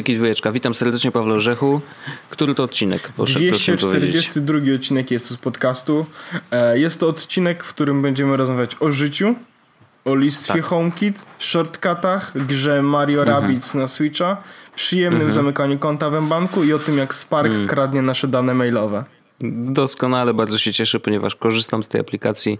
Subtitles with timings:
[0.00, 0.52] Klasyki dwójeczka.
[0.52, 1.80] Witam serdecznie Paweł Orzechu.
[2.30, 3.12] Który to odcinek?
[3.16, 6.06] Proszę, 242 proszę odcinek jest z podcastu.
[6.50, 9.34] E, jest to odcinek, w którym będziemy rozmawiać o życiu,
[10.04, 10.62] o listwie tak.
[10.62, 13.42] HomeKit, shortcutach, grze Mario mhm.
[13.42, 14.36] Rabbids na Switcha,
[14.74, 15.32] przyjemnym mhm.
[15.32, 17.66] zamykaniu konta w banku i o tym, jak Spark mhm.
[17.66, 19.04] kradnie nasze dane mailowe.
[19.42, 22.58] Doskonale, bardzo się cieszę, ponieważ korzystam z tej aplikacji.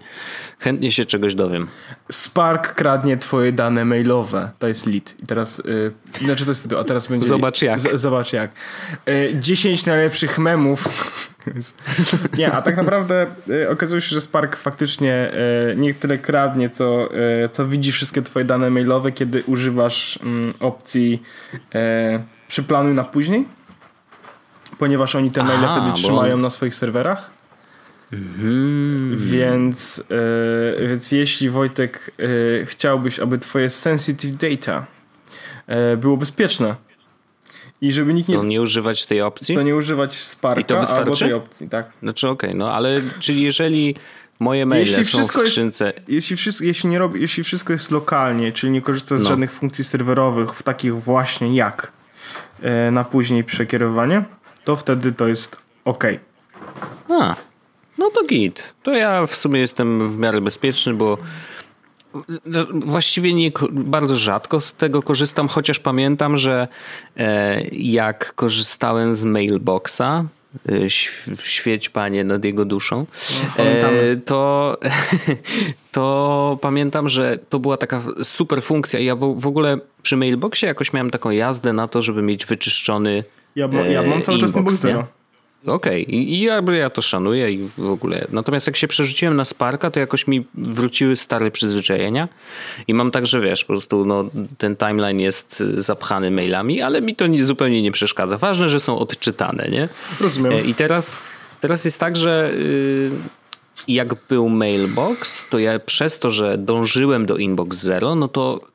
[0.59, 1.67] Chętnie się czegoś dowiem.
[2.11, 4.51] Spark kradnie twoje dane mailowe.
[4.59, 5.17] To jest lit.
[5.23, 5.93] I teraz, yy,
[6.25, 7.29] znaczy to jest, a teraz będzie...
[7.29, 7.79] Zobacz jak.
[7.79, 8.51] Z, zobacz jak.
[9.07, 10.89] Yy, 10 najlepszych memów.
[12.39, 15.31] nie, a tak naprawdę yy, okazuje się, że Spark faktycznie
[15.69, 20.55] yy, nie tyle kradnie, co, yy, co widzi wszystkie twoje dane mailowe, kiedy używasz mm,
[20.61, 21.23] opcji
[21.75, 21.81] yy,
[22.49, 23.60] przyplanuj na później
[24.79, 27.31] ponieważ oni te maile wtedy trzymają na swoich serwerach.
[28.13, 29.17] Mm.
[29.17, 30.05] Więc,
[30.79, 34.87] yy, więc jeśli Wojtek yy, chciałbyś, aby twoje sensitive data
[35.69, 36.75] yy, było bezpieczne
[37.81, 38.37] i żeby nikt nie...
[38.37, 39.55] To nie używać tej opcji?
[39.55, 41.93] To nie używać Sparka albo tej opcji, tak.
[42.03, 43.95] Znaczy okej, okay, no ale czyli jeżeli
[44.39, 45.87] moje maile jeśli są w skrzynce...
[45.97, 49.29] Jest, jeśli, wszystko, jeśli, nie robi, jeśli wszystko jest lokalnie, czyli nie korzysta z no.
[49.29, 51.93] żadnych funkcji serwerowych, w takich właśnie jak
[52.93, 54.25] na później przekierowanie,
[54.65, 56.05] to wtedy to jest ok.
[57.09, 57.37] A,
[57.99, 58.75] no to git.
[58.83, 61.19] To ja w sumie jestem w miarę bezpieczny, bo
[62.73, 66.69] właściwie nie, bardzo rzadko z tego korzystam, chociaż pamiętam, że
[67.17, 70.01] e, jak korzystałem z mailboxa,
[70.69, 70.91] e,
[71.43, 73.07] świeć panie nad jego duszą,
[73.59, 74.77] no, e, to,
[75.93, 79.01] to pamiętam, że to była taka super funkcja.
[79.01, 83.25] Ja w ogóle przy mailboxie jakoś miałem taką jazdę na to, żeby mieć wyczyszczony
[83.57, 85.07] ja, ja mam cały czas inbox Zero.
[85.67, 86.15] Okej, okay.
[86.17, 88.27] I, ja, ja to szanuję i w ogóle.
[88.33, 92.29] Natomiast jak się przerzuciłem na Sparka, to jakoś mi wróciły stare przyzwyczajenia
[92.89, 94.25] i mam tak, że wiesz, po prostu no,
[94.59, 98.39] ten timeline jest zapchany mailami, ale mi to nie, zupełnie nie przeszkadza.
[98.39, 99.89] Ważne, że są odczytane, nie?
[100.21, 100.53] Rozumiem.
[100.53, 101.17] E, I teraz,
[101.61, 103.11] teraz jest tak, że yy,
[103.89, 108.70] jak był mailbox, to ja przez to, że dążyłem do inbox zero, no to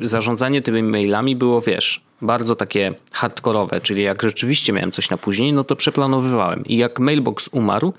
[0.00, 5.52] zarządzanie tymi mailami było, wiesz, bardzo takie hardkorowe, czyli jak rzeczywiście miałem coś na później,
[5.52, 6.64] no to przeplanowywałem.
[6.66, 7.92] I jak mailbox umarł,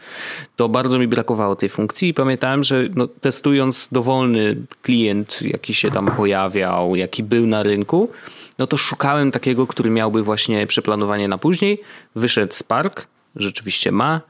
[0.56, 5.92] to bardzo mi brakowało tej funkcji i pamiętałem, że no, testując dowolny klient, jaki się
[5.92, 8.12] tam pojawiał, jaki był na rynku,
[8.58, 11.82] no to szukałem takiego, który miałby właśnie przeplanowanie na później.
[12.16, 14.22] Wyszedł Spark, rzeczywiście ma,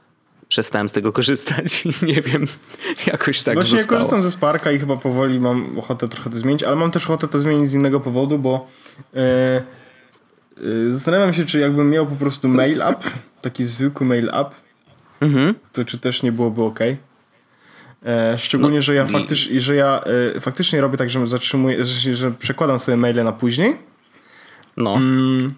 [0.52, 2.46] przestałem z tego korzystać i nie wiem,
[3.06, 3.94] jakoś tak Właśnie zostało.
[3.94, 7.04] ja korzystam ze Sparka i chyba powoli mam ochotę trochę to zmienić, ale mam też
[7.04, 8.66] ochotę to zmienić z innego powodu, bo
[9.14, 9.20] yy,
[10.64, 13.04] yy, zastanawiam się, czy jakbym miał po prostu mail app,
[13.42, 14.54] taki zwykły mail app,
[15.20, 15.54] mhm.
[15.72, 16.80] to czy też nie byłoby ok.
[18.06, 20.00] E, szczególnie, no, że ja, faktycznie, że ja
[20.36, 23.76] e, faktycznie robię tak, że zatrzymuję, że, że przekładam sobie maile na później.
[24.76, 24.94] No.
[24.94, 25.54] Mm,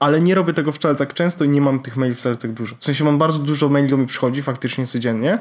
[0.00, 2.76] ale nie robię tego wcale tak często i nie mam tych maili wcale tak dużo.
[2.78, 5.38] W sensie mam bardzo dużo maili do mi przychodzi faktycznie codziennie,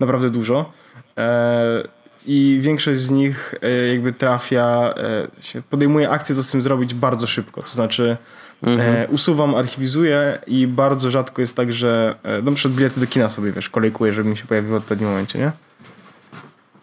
[0.00, 0.72] naprawdę dużo.
[1.18, 1.82] E,
[2.26, 6.94] I większość z nich e, jakby trafia, e, się podejmuje akcję, co z tym zrobić
[6.94, 7.62] bardzo szybko.
[7.62, 8.16] To znaczy
[8.62, 9.14] mhm.
[9.14, 13.68] usuwam, archiwizuję i bardzo rzadko jest tak, że na przykład bilety do kina sobie, wiesz,
[13.68, 15.52] kolejkuję, żeby mi się pojawiły w odpowiednim momencie, nie?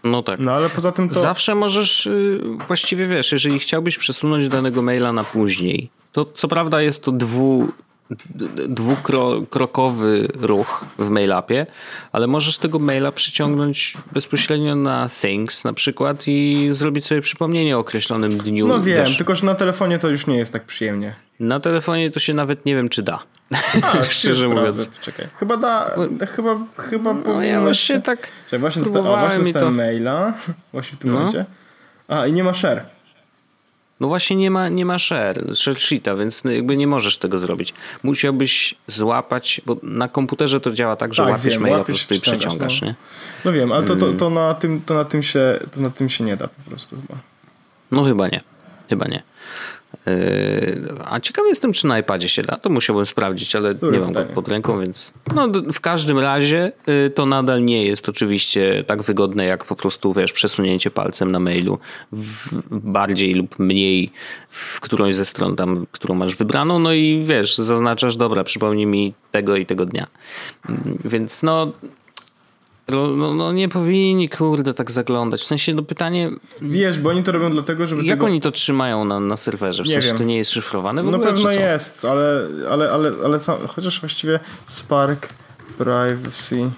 [0.03, 0.39] No tak.
[0.39, 1.21] No ale poza tym to...
[1.21, 6.81] Zawsze możesz, y, właściwie wiesz, jeżeli chciałbyś przesunąć danego maila na później, to co prawda
[6.81, 7.67] jest to dwu,
[8.67, 11.65] dwukrokowy ruch w mailapie,
[12.11, 17.79] ale możesz tego maila przyciągnąć bezpośrednio na Things na przykład i zrobić sobie przypomnienie o
[17.79, 18.67] określonym dniu.
[18.67, 21.15] No wiem, tylko że na telefonie to już nie jest tak przyjemnie.
[21.39, 23.19] Na telefonie to się nawet nie wiem, czy da.
[23.81, 24.89] A, szczerze mówiąc.
[25.01, 25.27] Czekaj.
[25.35, 25.95] Chyba da,
[26.35, 28.01] chyba, chyba no, powinno ja właśnie się...
[28.01, 29.71] tak Czekaj, właśnie, dosta- właśnie dostałem to...
[29.71, 30.33] maila.
[30.71, 31.19] Właśnie tu no.
[31.19, 31.45] będzie.
[32.07, 32.96] A, i nie ma share.
[33.99, 37.73] No właśnie nie ma, nie ma share, share sheeta, więc jakby nie możesz tego zrobić.
[38.03, 42.07] Musiałbyś złapać, bo na komputerze to działa tak, że tak, łapiesz wiem, maila łapiesz, po
[42.07, 42.87] prostu i przeciągasz, no.
[42.87, 42.95] nie?
[43.45, 46.09] No wiem, ale to, to, to, na tym, to, na tym się, to na tym
[46.09, 47.19] się nie da po prostu chyba.
[47.91, 48.41] No chyba nie,
[48.89, 49.23] chyba nie.
[50.05, 52.57] Yy, a ciekaw jestem, czy na iPadzie się da.
[52.57, 55.13] To musiałbym sprawdzić, ale nie mam go pod ręką, więc.
[55.35, 60.13] No, w każdym razie yy, to nadal nie jest oczywiście tak wygodne, jak po prostu
[60.13, 61.79] wiesz, przesunięcie palcem na mailu
[62.71, 64.11] bardziej lub mniej
[64.47, 66.79] w którąś ze stron tam, którą masz wybraną.
[66.79, 70.07] No i wiesz, zaznaczasz, dobra, przypomnij mi tego i tego dnia.
[70.69, 70.75] Yy,
[71.05, 71.71] więc no,
[72.89, 75.41] no, no, no, nie powinni, kurde, tak zaglądać.
[75.41, 76.31] W sensie, no pytanie...
[76.61, 78.25] Wiesz, bo oni to robią dlatego, żeby Jak tego...
[78.25, 79.83] oni to trzymają na, na serwerze?
[79.83, 80.17] W nie sensie, wiem.
[80.17, 83.99] to nie jest szyfrowane w No ogóle, pewno jest, ale, ale, ale, ale sam, chociaż
[83.99, 85.27] właściwie Spark
[85.77, 86.69] Privacy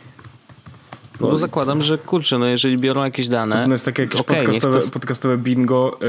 [1.19, 3.65] No bo zakładam, że kurczę, no jeżeli biorą jakieś dane.
[3.65, 4.89] To jest takie jakieś okay, podcastowe, to...
[4.89, 5.99] podcastowe bingo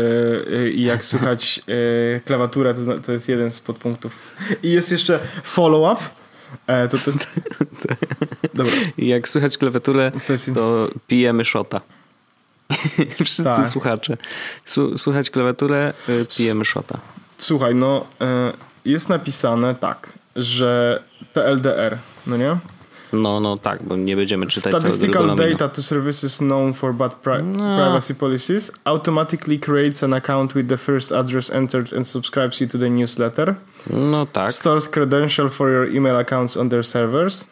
[0.50, 4.36] yy, i jak słychać yy, klawiaturę, to, to jest jeden z podpunktów.
[4.62, 6.19] I jest jeszcze follow-up.
[6.66, 7.10] E, to, to.
[8.54, 8.72] Dobra.
[8.98, 10.54] Jak słychać klawiaturę, to, jest...
[10.54, 11.80] to pijemy szota.
[13.24, 13.70] Wszyscy tak.
[13.70, 14.16] słuchacze.
[14.96, 15.92] Słuchać klawiaturę,
[16.36, 16.98] pijemy szota.
[17.38, 18.06] Słuchaj, no
[18.84, 21.02] jest napisane tak, że
[21.32, 22.56] TLDR, no nie?
[23.12, 27.42] No, no tak, bo nie będziemy czytać Statistical data to services known for bad pri
[27.42, 27.76] no.
[27.76, 32.78] privacy policies automatically creates an account with the first address entered and subscribes you to
[32.78, 33.54] the newsletter.
[33.90, 34.50] No tak.
[34.50, 37.48] Stores credential for your email accounts on their servers.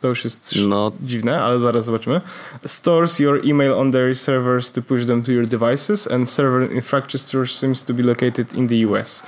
[0.00, 0.92] To już jest no.
[1.02, 2.20] dziwne, ale zaraz zobaczymy.
[2.66, 7.48] Stores your email on their servers to push them to your devices and server infrastructure
[7.48, 9.22] seems to be located in the US.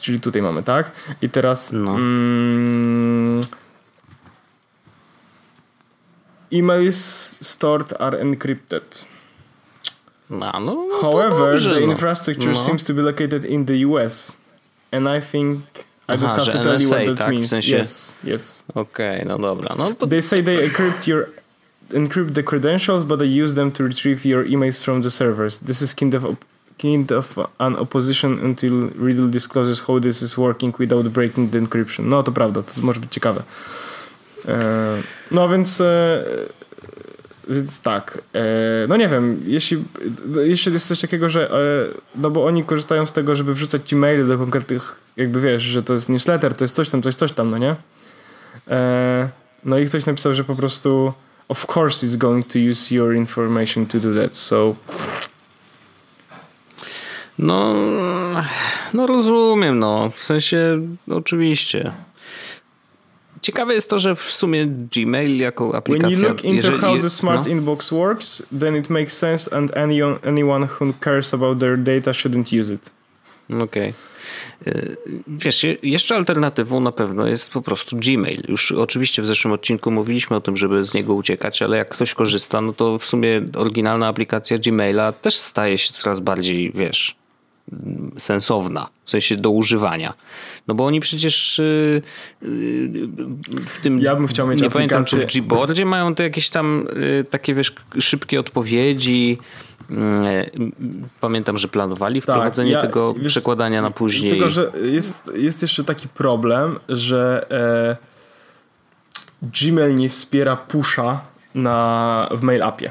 [0.00, 0.90] Czyli tutaj mamy, tak?
[1.22, 1.90] I teraz no.
[1.90, 3.40] mm,
[6.50, 9.06] emails stored are encrypted.
[10.30, 11.90] No, no, However, dobrze, the no.
[11.90, 12.64] infrastructure no.
[12.66, 14.36] seems to be located in the US.
[14.92, 17.30] And I think I Aha, just have to tell NSA, you what that tak?
[17.30, 17.50] means.
[17.50, 17.72] W sensie...
[17.72, 18.62] Yes, yes.
[18.74, 19.76] Okej, okay, no dobra.
[19.76, 20.06] No to...
[20.06, 21.28] They say they encrypt your
[21.90, 25.58] encrypt the credentials, but they use them to retrieve your emails from the servers.
[25.60, 26.36] This is kind of
[26.78, 32.04] kind of an opposition until Riddle discloses how this is working without breaking the encryption.
[32.06, 33.42] No to prawda, to może być ciekawe.
[34.48, 36.24] E, no więc, e,
[37.48, 38.18] więc tak.
[38.34, 38.40] E,
[38.88, 39.84] no nie wiem, jeśli,
[40.44, 41.50] jeśli jest coś takiego, że
[42.14, 45.82] no bo oni korzystają z tego, żeby wrzucać ci maile do konkretnych, jakby wiesz, że
[45.82, 47.76] to jest newsletter, to jest coś tam, coś, coś tam, no nie?
[49.64, 51.12] No i ktoś napisał, że po prostu
[51.48, 54.74] of course it's going to use your information to do that, so
[57.38, 57.74] no,
[58.94, 60.10] no rozumiem, no.
[60.10, 60.80] W sensie,
[61.10, 61.92] oczywiście.
[63.42, 66.16] Ciekawe jest to, że w sumie Gmail jako aplikacja...
[66.16, 67.52] When you look into jeżeli, how the smart no?
[67.52, 72.60] inbox works, then it makes sense and anyone, anyone who cares about their data shouldn't
[72.60, 72.90] use it.
[73.50, 73.62] Okej.
[73.64, 73.92] Okay.
[75.28, 78.42] Wiesz, jeszcze alternatywą na pewno jest po prostu Gmail.
[78.48, 82.14] Już oczywiście w zeszłym odcinku mówiliśmy o tym, żeby z niego uciekać, ale jak ktoś
[82.14, 87.16] korzysta, no to w sumie oryginalna aplikacja Gmaila też staje się coraz bardziej, wiesz,
[88.18, 90.14] sensowna, w sensie do używania.
[90.68, 92.02] No bo oni przecież y,
[92.42, 92.88] y,
[93.66, 94.00] w tym.
[94.00, 97.54] Ja bym chciał mieć Nie pamiętam, czy w Gboardzie mają te jakieś tam y, takie
[97.54, 99.38] wiesz, szybkie odpowiedzi.
[101.20, 104.30] Pamiętam, że planowali tak, wprowadzenie tak, ja, tego wiesz, przekładania na później.
[104.30, 107.96] Tylko, że jest, jest jeszcze taki problem, że e,
[109.42, 111.20] Gmail nie wspiera pusha
[111.54, 112.90] na, w mail appie.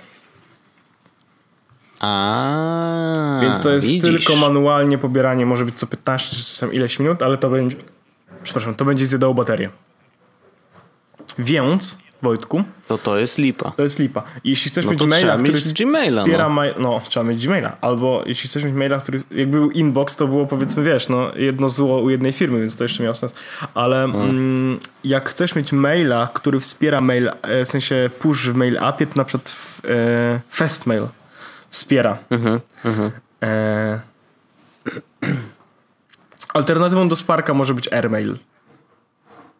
[1.99, 4.09] A, Więc to jest widzisz.
[4.09, 7.75] tylko manualnie pobieranie, może być co 15 czy tam ileś minut, ale to będzie.
[8.43, 9.69] Przepraszam, to będzie zjadało baterię.
[11.39, 12.63] Więc, Wojtku.
[12.87, 13.71] To to jest lipa.
[13.71, 14.23] To jest lipa.
[14.43, 16.49] Jeśli chcesz no mieć maila, który Gmaila, wspiera.
[16.49, 16.61] No.
[16.79, 17.77] no, trzeba mieć Gmaila.
[17.81, 19.23] Albo jeśli chcesz mieć maila, który.
[19.31, 22.83] Jakby był inbox, to było powiedzmy, wiesz, no jedno zło u jednej firmy, więc to
[22.83, 23.33] jeszcze miało sens.
[23.73, 24.29] Ale hmm.
[24.29, 29.07] mm, jak chcesz mieć maila, który wspiera mail, e, w sensie push w mail appie,
[29.07, 31.07] to na przykład w, e, Fastmail
[31.69, 32.17] wspiera.
[32.29, 33.11] Mhm, mhm.
[33.43, 33.99] E...
[36.53, 38.37] Alternatywą do Sparka może być Airmail.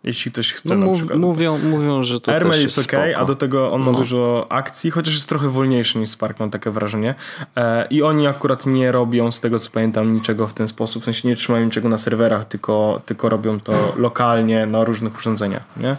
[0.04, 1.20] Jeśli ktoś chce no, na mów, przykład.
[1.20, 3.98] Mówią, mówią, że to Airmail jest, jest ok, a do tego on ma no.
[3.98, 7.16] dużo akcji, chociaż jest trochę wolniejszy niż Spark, mam takie wrażenie.
[7.56, 11.02] E, I oni akurat nie robią, z tego co pamiętam, niczego w ten sposób.
[11.02, 15.64] W sensie nie trzymają niczego na serwerach, tylko, tylko robią to lokalnie na różnych urządzeniach,
[15.78, 15.96] nie?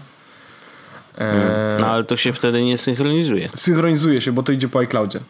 [1.18, 3.48] E, no ale to się wtedy nie synchronizuje.
[3.48, 5.20] Synchronizuje się, bo to idzie po iCloudzie.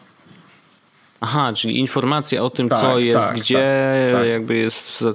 [1.21, 4.29] Aha, czyli informacja o tym, tak, co jest, tak, gdzie tak, tak.
[4.29, 5.05] jakby jest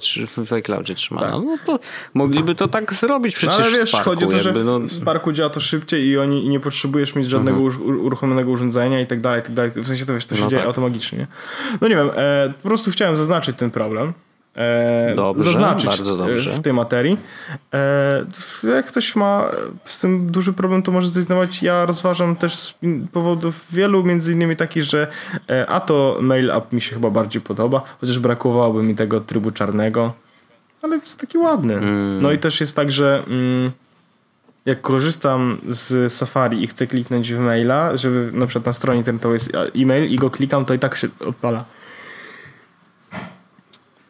[0.46, 1.26] w iCloudzie trzymana.
[1.26, 1.40] Tak.
[1.44, 1.78] No to
[2.14, 4.64] mogliby to tak zrobić przecież no, ale wiesz, w Sparku, chodzi o to, jakby, że
[4.64, 4.78] no...
[4.78, 8.00] w Sparku działa to szybciej i oni i nie potrzebujesz mieć żadnego mhm.
[8.00, 9.70] uruchomionego urządzenia i tak dalej, i tak dalej.
[9.76, 10.68] W sensie to wiesz, to się no dzieje tak.
[10.68, 11.26] automagicznie.
[11.80, 14.12] No nie wiem, e, po prostu chciałem zaznaczyć ten problem
[15.16, 16.02] dobrze, zaznaczyć
[16.54, 17.18] w tej materii.
[17.74, 18.24] E,
[18.74, 19.50] jak ktoś ma
[19.84, 21.62] z tym duży problem, to może zrezygnować.
[21.62, 22.74] Ja rozważam też z
[23.12, 25.06] powodów wielu, między innymi takich, że
[25.50, 29.50] e, a to mail app mi się chyba bardziej podoba, chociaż brakowałoby mi tego trybu
[29.50, 30.12] czarnego,
[30.82, 31.74] ale jest taki ładny.
[31.74, 32.22] Mm.
[32.22, 33.70] No i też jest tak, że mm,
[34.66, 39.34] jak korzystam z Safari i chcę kliknąć w maila, żeby na przykład na stronie internetowej
[39.34, 41.64] jest e-mail i go klikam, to i tak się odpala.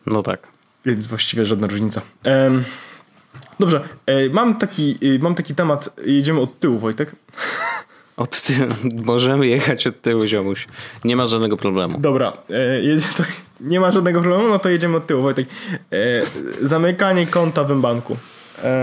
[0.06, 0.54] No tak.
[0.84, 2.02] Więc właściwie żadna różnica.
[2.24, 2.64] Um,
[3.60, 6.00] dobrze, e, mam taki, e, mam taki temat.
[6.06, 7.12] Jedziemy od tyłu, Wojtek.
[8.16, 8.68] Od tyłu.
[9.04, 10.66] Możemy jechać od tyłu, ziomuś.
[11.04, 12.00] Nie ma żadnego problemu.
[12.00, 13.22] Dobra, e, jedzie, to,
[13.60, 15.48] nie ma żadnego problemu, no to jedziemy od tyłu, Wojtek.
[16.62, 18.16] zamykanie konta w banku.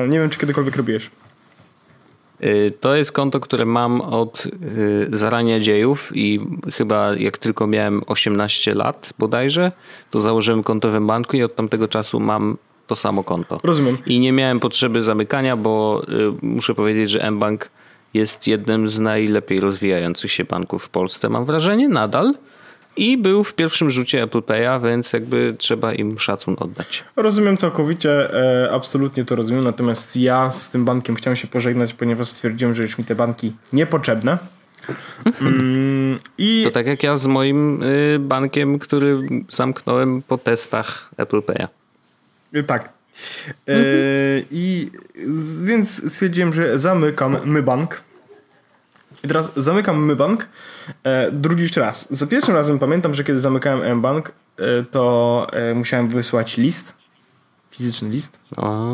[0.10, 1.12] nie wiem, czy kiedykolwiek robisz.
[2.44, 4.50] Y, to jest konto, które mam od y,
[5.12, 6.40] zarania dziejów i
[6.74, 9.72] chyba jak tylko miałem 18 lat bodajże,
[10.12, 12.58] to założyłem konto w banku i od tamtego czasu mam
[12.88, 13.60] to samo konto.
[13.64, 13.98] Rozumiem.
[14.06, 16.02] I nie miałem potrzeby zamykania, bo
[16.42, 17.70] y, muszę powiedzieć, że mBank
[18.14, 22.34] jest jednym z najlepiej rozwijających się banków w Polsce, mam wrażenie, nadal.
[22.98, 27.04] I był w pierwszym rzucie Apple Pay'a, więc jakby trzeba im szacun oddać.
[27.16, 32.28] Rozumiem całkowicie, e, absolutnie to rozumiem, natomiast ja z tym bankiem chciałem się pożegnać, ponieważ
[32.28, 34.38] stwierdziłem, że już mi te banki niepotrzebne.
[35.42, 39.20] Mm, I To tak jak ja z moim y, bankiem, który
[39.50, 41.68] zamknąłem po testach Apple Pay'a.
[42.56, 42.90] Y, Tak.
[43.68, 43.74] E,
[44.52, 44.90] I
[45.28, 48.02] z- więc stwierdziłem, że zamykam my bank.
[49.24, 50.48] I teraz zamykam my bank
[51.04, 52.08] e, drugi już raz.
[52.12, 56.94] Za pierwszym razem pamiętam, że kiedy zamykałem M-Bank, e, to e, musiałem wysłać list.
[57.72, 58.40] Fizyczny list.
[58.58, 58.92] O,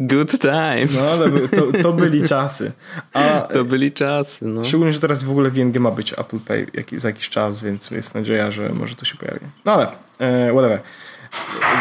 [0.00, 0.92] good times.
[0.94, 2.72] No ale to, to byli czasy.
[3.12, 4.64] A To byli czasy, no.
[4.64, 7.62] szczególnie, że teraz w ogóle w ING ma być Apple Pay jak, za jakiś czas,
[7.62, 9.40] więc jest nadzieja, że może to się pojawi.
[9.64, 9.86] No ale,
[10.18, 10.80] e, whatever.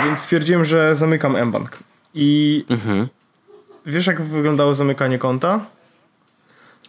[0.05, 1.77] Więc stwierdziłem, że zamykam M-Bank.
[2.13, 3.07] I Mhm.
[3.85, 5.65] Wiesz, jak wyglądało zamykanie konta?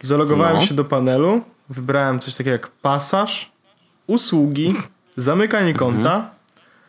[0.01, 0.65] Zalogowałem No.
[0.65, 3.51] się do panelu, wybrałem coś takiego jak pasaż,
[4.07, 4.75] usługi,
[5.17, 6.29] zamykanie konta.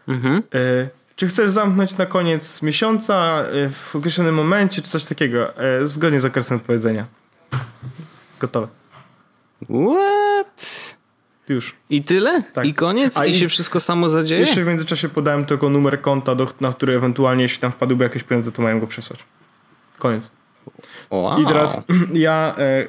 [0.08, 0.42] Mhm.
[0.54, 5.50] Y, czy chcesz zamknąć na koniec miesiąca y, w określonym momencie, czy coś takiego?
[5.82, 7.06] Y, zgodnie z okresem odpowiedzenia.
[8.40, 8.68] Gotowe.
[9.62, 10.96] What?
[11.48, 11.74] Już.
[11.90, 12.42] I tyle?
[12.52, 12.64] Tak.
[12.64, 13.18] I koniec?
[13.18, 14.40] A I, się wszystko samo zadzieje?
[14.40, 18.22] Jeszcze w międzyczasie podałem tylko numer konta, do, na który ewentualnie, jeśli tam wpadłyby jakieś
[18.22, 19.20] pieniądze, to mają go przesłać.
[19.98, 20.30] Koniec.
[21.10, 21.42] Wow.
[21.42, 21.80] I teraz
[22.12, 22.86] ja e,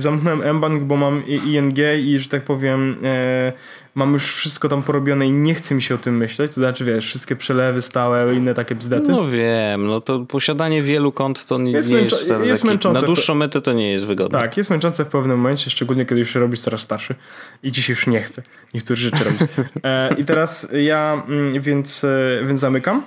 [0.00, 3.52] zamknąłem mBank, bo mam i- ING i że tak powiem e,
[3.94, 6.50] mam już wszystko tam porobione i nie chce mi się o tym myśleć.
[6.54, 9.10] To znaczy wiesz, wszystkie przelewy stałe, inne takie bzdety.
[9.10, 12.66] No wiem, no to posiadanie wielu kont to nie Jest nie męczo- jest jest taki,
[12.72, 13.00] męczące.
[13.00, 14.38] Na dłuższą metę to nie jest wygodne.
[14.38, 17.14] Tak, jest męczące w pewnym momencie, szczególnie kiedy już się robisz coraz starszy
[17.62, 18.42] i ci się już nie chce
[18.74, 19.40] niektórych rzeczy robić.
[19.84, 23.02] E, I teraz ja mm, więc, e, więc zamykam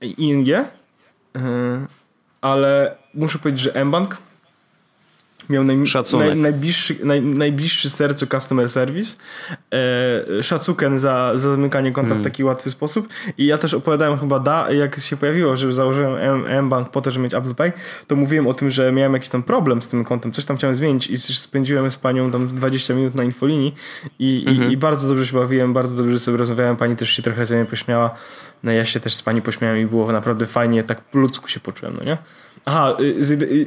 [0.00, 0.66] ING, e,
[2.52, 4.16] ale muszę powiedzieć, że mBank
[5.48, 9.16] miał naj, najbliższy, naj, najbliższy sercu customer service,
[10.38, 12.22] e, szacuken za, za zamykanie konta Hmm.
[12.22, 13.08] w taki łatwy sposób.
[13.38, 16.14] I ja też opowiadałem chyba da, jak się pojawiło, że założyłem
[16.46, 17.72] M- mBank po to, żeby mieć Apple Pay,
[18.06, 20.76] to mówiłem o tym, że miałem jakiś tam problem z tym kontem, coś tam chciałem
[20.76, 23.74] zmienić i spędziłem z panią tam 20 minut na infolinii
[24.18, 24.24] i,
[24.68, 27.56] i, i bardzo dobrze się bawiłem, bardzo dobrze sobie rozmawiałem, pani też się trochę ze
[27.56, 28.10] mnie pośmiała,
[28.66, 31.60] no ja się też z pani pośmiałem i było naprawdę fajnie, tak po ludzku się
[31.60, 32.18] poczułem, no nie?
[32.64, 33.04] Aha, y,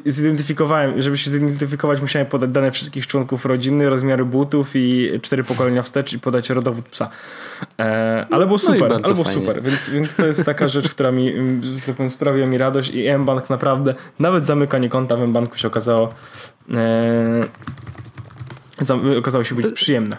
[0.07, 5.43] y, zidentyfikowałem, żeby się zidentyfikować musiałem podać dane wszystkich członków rodziny, rozmiary butów i cztery
[5.43, 7.09] pokolenia wstecz i podać rodowód psa.
[7.79, 9.41] E, ale było No super, bardzo ale było fajnie.
[9.41, 12.89] super, więc, więc to jest taka rzecz, która mi mm, tak powiem, sprawiła mi radość
[12.89, 16.13] i mBank naprawdę, nawet zamykanie konta w mBanku się okazało
[16.73, 17.47] e,
[19.17, 20.17] okazało się być przyjemne.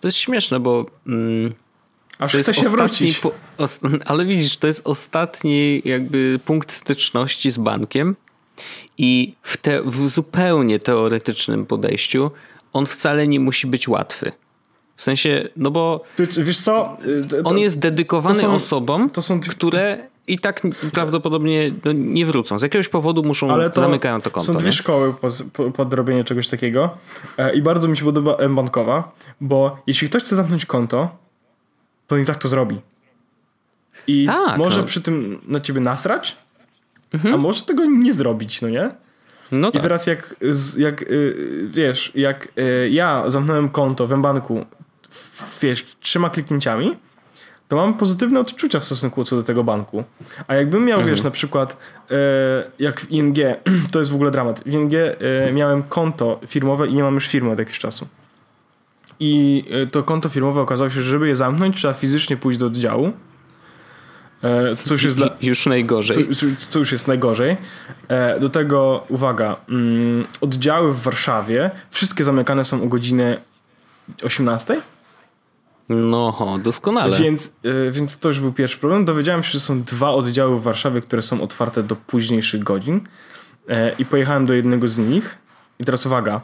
[0.00, 1.52] To jest śmieszne, bo mm,
[2.22, 3.18] Aż to chce jest się wrócić.
[3.18, 8.16] Po, os, ale widzisz, to jest ostatni jakby punkt styczności z bankiem
[8.98, 12.30] i w, te, w zupełnie teoretycznym podejściu
[12.72, 14.32] on wcale nie musi być łatwy.
[14.96, 16.04] W sensie, no bo
[16.38, 16.96] Wiesz co?
[17.06, 20.62] Y, to- on jest dedykowany są- osobom, to są- które i tak
[20.92, 22.58] prawdopodobnie no, nie wrócą.
[22.58, 24.52] Z jakiegoś powodu muszą, Ale to zamykają to konto.
[24.52, 24.72] Są dwie nie?
[24.72, 25.42] szkoły pod,
[25.74, 26.90] pod, robienie czegoś takiego
[27.38, 31.16] e, i bardzo mi się podoba M-Bankowa, bo jeśli ktoś chce zamknąć konto,
[32.06, 32.80] to i tak to zrobi.
[34.06, 34.86] I Tak, może no.
[34.86, 36.36] przy tym na ciebie nasrać,
[37.34, 38.90] a może tego nie zrobić, no nie?
[39.52, 39.82] No I tak.
[39.82, 40.34] teraz jak,
[40.78, 44.66] jak y, wiesz, jak y, ja zamknąłem konto w M-Banku
[45.62, 46.96] wiesz, trzema kliknięciami,
[47.68, 50.04] to mam pozytywne odczucia w stosunku co do tego banku.
[50.46, 51.76] A jakbym miał, wiesz, na przykład
[52.10, 52.14] e,
[52.78, 53.36] jak w ING,
[53.92, 54.60] to jest w ogóle dramat.
[54.60, 54.92] W ING
[55.52, 58.08] miałem konto firmowe i nie mam już firmy od jakiegoś czasu.
[59.24, 62.66] I e, to konto firmowe okazało się, że żeby je zamknąć, trzeba fizycznie pójść do
[62.66, 63.12] oddziału.
[64.44, 66.28] E, co już jest dla, Już najgorzej.
[66.34, 67.56] co, co- już jest najgorzej.
[68.08, 73.38] E, do tego, uwaga, mm, oddziały w Warszawie, wszystkie zamykane są o godzinę
[74.22, 74.80] 18.
[75.88, 77.18] No, doskonale.
[77.18, 77.54] Więc,
[77.90, 79.04] więc to już był pierwszy problem.
[79.04, 83.00] Dowiedziałem się, że są dwa oddziały w Warszawie, które są otwarte do późniejszych godzin.
[83.98, 85.38] I pojechałem do jednego z nich.
[85.78, 86.40] I teraz uwaga.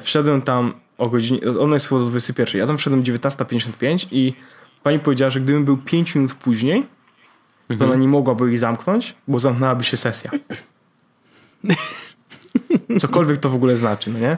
[0.00, 1.40] Wszedłem tam o godzinie.
[1.60, 2.60] Ono jest chyba do 21.
[2.60, 4.34] Ja tam wszedłem 19.55 i
[4.82, 6.86] pani powiedziała, że gdybym był 5 minut później,
[7.78, 10.30] to ona nie mogłaby ich zamknąć, bo zamknęłaby się sesja.
[13.00, 14.36] Cokolwiek to w ogóle znaczy, no nie?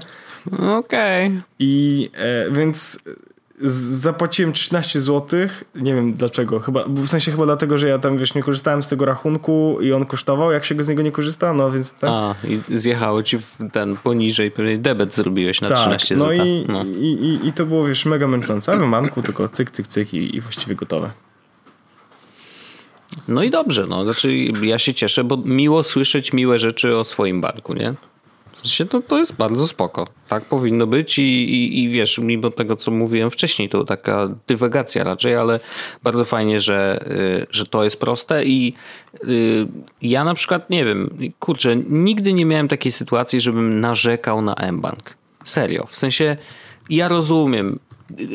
[0.78, 1.42] Okej.
[1.58, 2.98] I e, więc
[3.62, 5.40] zapłaciłem 13 zł,
[5.74, 8.88] nie wiem dlaczego, chyba, w sensie chyba dlatego, że ja tam, wiesz, nie korzystałem z
[8.88, 11.92] tego rachunku i on kosztował, jak się go z niego nie korzysta, no więc...
[11.92, 12.10] Ten...
[12.10, 13.38] A, i zjechało ci
[13.72, 16.36] ten poniżej, pewnie debet zrobiłeś na tak, 13 zł.
[16.36, 16.84] No, i, no.
[16.84, 20.14] I, i, i to było, wiesz, mega męczące, a w banku tylko cyk, cyk, cyk
[20.14, 21.10] i, i właściwie gotowe.
[23.28, 27.40] No i dobrze, no, znaczy ja się cieszę, bo miło słyszeć miłe rzeczy o swoim
[27.40, 27.92] banku, nie?
[28.90, 30.08] To, to jest bardzo spoko.
[30.28, 35.04] Tak powinno być i, i, i wiesz, mimo tego, co mówiłem wcześniej, to taka dywagacja
[35.04, 35.60] raczej, ale
[36.02, 37.04] bardzo fajnie, że,
[37.42, 38.74] y, że to jest proste i
[39.24, 39.66] y,
[40.02, 45.14] ja na przykład, nie wiem, kurczę, nigdy nie miałem takiej sytuacji, żebym narzekał na mBank.
[45.44, 45.86] Serio.
[45.90, 46.36] W sensie
[46.90, 47.78] ja rozumiem,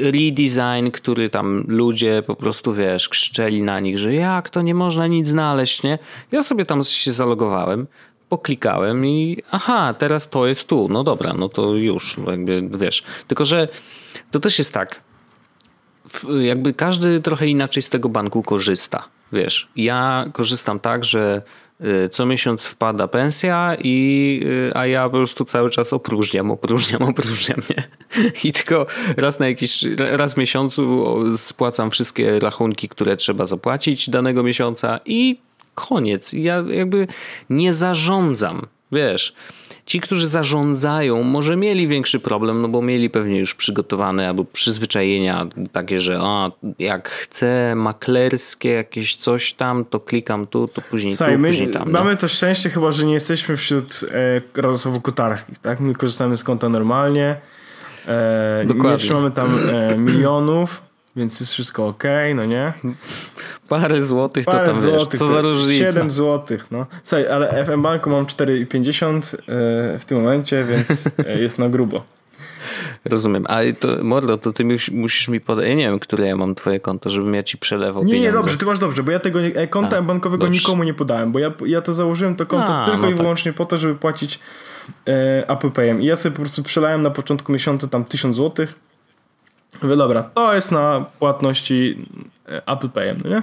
[0.01, 5.07] redesign, który tam ludzie po prostu, wiesz, krzyczeli na nich, że jak to nie można
[5.07, 5.99] nic znaleźć, nie?
[6.31, 7.87] Ja sobie tam się zalogowałem,
[8.29, 10.87] poklikałem i aha, teraz to jest tu.
[10.89, 13.03] No dobra, no to już, jakby wiesz.
[13.27, 13.67] Tylko, że
[14.31, 15.01] to też jest tak,
[16.39, 19.03] jakby każdy trochę inaczej z tego banku korzysta.
[19.31, 21.41] Wiesz, ja korzystam tak, że
[21.81, 27.01] y, co miesiąc wpada pensja i y, a ja po prostu cały czas opróżniam, opróżniam,
[27.11, 27.83] opróżniam, nie?
[28.43, 28.85] I tylko
[29.17, 35.37] raz na jakiś, raz w miesiącu spłacam wszystkie rachunki, które trzeba zapłacić danego miesiąca i
[35.77, 36.33] koniec.
[36.33, 37.07] Ja jakby
[37.49, 38.67] nie zarządzam.
[38.91, 39.33] Wiesz,
[39.85, 45.47] ci, którzy zarządzają, może mieli większy problem, no bo mieli pewnie już przygotowane albo przyzwyczajenia
[45.71, 51.33] takie, że a, jak chcę maklerskie jakieś coś tam, to klikam tu, to później Słuchaj,
[51.33, 51.91] tu, my później tam.
[51.91, 52.17] Mamy nie?
[52.17, 55.79] to szczęście chyba, że nie jesteśmy wśród e, rodosowo-kutarskich, tak?
[55.79, 57.35] My korzystamy z konta normalnie.
[58.07, 58.65] E.
[58.83, 60.81] Nie trzymamy tam e, milionów,
[61.17, 62.03] więc jest wszystko ok,
[62.35, 62.73] no nie?
[63.69, 65.91] Parę złotych Parę to tam złotych, wiesz, co za różnica.
[65.91, 66.85] 7 złotych, no.
[67.03, 70.89] Słuchaj, ale FM Banku mam 4,50 e, w tym momencie, więc
[71.27, 72.03] e, jest na grubo.
[73.05, 73.45] Rozumiem.
[73.49, 75.67] A to, Mordo, to ty musisz mi podać.
[75.67, 78.37] Ja nie wiem, które ja mam twoje konto, żebym ja ci przelewał nie, pieniądze.
[78.37, 80.59] Nie, dobrze, ty masz dobrze, bo ja tego nie, konta A, bankowego dobrze.
[80.59, 83.17] nikomu nie podałem, bo ja, ja to założyłem to konto A, tylko no i tak.
[83.17, 84.39] wyłącznie po to, żeby płacić
[85.07, 86.01] e, Apple Payem.
[86.01, 88.86] I ja sobie po prostu przelałem na początku miesiąca tam 1000 złotych
[89.81, 92.05] Mówię, dobra, to jest na płatności
[92.49, 93.41] e, Apple Payem, no nie?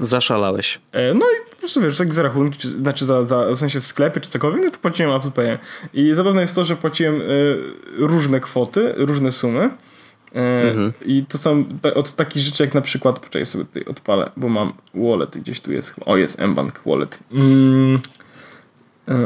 [0.00, 0.80] Zaszalałeś.
[0.92, 3.80] E, no i po prostu wiesz, tak za rachunki, czy, znaczy za, za, w sensie
[3.80, 5.58] w sklepie czy cokolwiek, no to płaciłem Apple Payem.
[5.94, 7.58] I zabawne jest to, że płaciłem y,
[7.98, 9.64] różne kwoty, różne sumy.
[9.64, 10.92] Y, mhm.
[11.04, 14.72] I to są od takich rzeczy jak na przykład, poczekaj sobie tutaj odpalę, bo mam
[14.94, 15.94] wallet gdzieś tu jest.
[16.06, 17.18] O, jest mBank wallet.
[17.32, 17.98] Mm.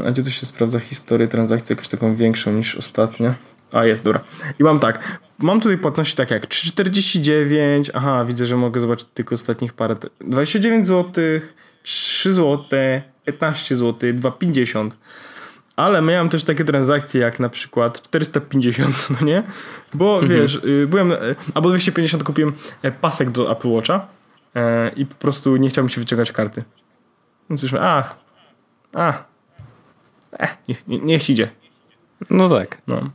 [0.07, 3.35] A gdzie tu się sprawdza historię transakcji jakąś taką większą niż ostatnia?
[3.73, 4.21] A jest, dobra.
[4.61, 5.21] I mam tak.
[5.39, 7.91] Mam tutaj płatności tak jak 3,49.
[7.95, 9.95] Aha, widzę, że mogę zobaczyć tylko ostatnich parę.
[10.21, 11.25] 29 zł,
[11.83, 12.69] 3 zł,
[13.25, 14.91] 15 zł, 2,50.
[15.77, 19.43] Ale miałem też takie transakcje jak na przykład 450, no nie?
[19.95, 20.41] Bo mhm.
[20.41, 21.17] wiesz, y, byłem, y,
[21.55, 24.07] albo 250 kupiłem e, pasek do Apple Watcha
[24.55, 26.65] e, i po prostu nie chciałbym się wyciągać karty.
[27.51, 28.17] Więc już, ach,
[28.93, 29.25] ach,
[30.39, 31.51] eh, niech, niech idzie.
[32.31, 32.79] No tak.
[32.87, 33.11] No.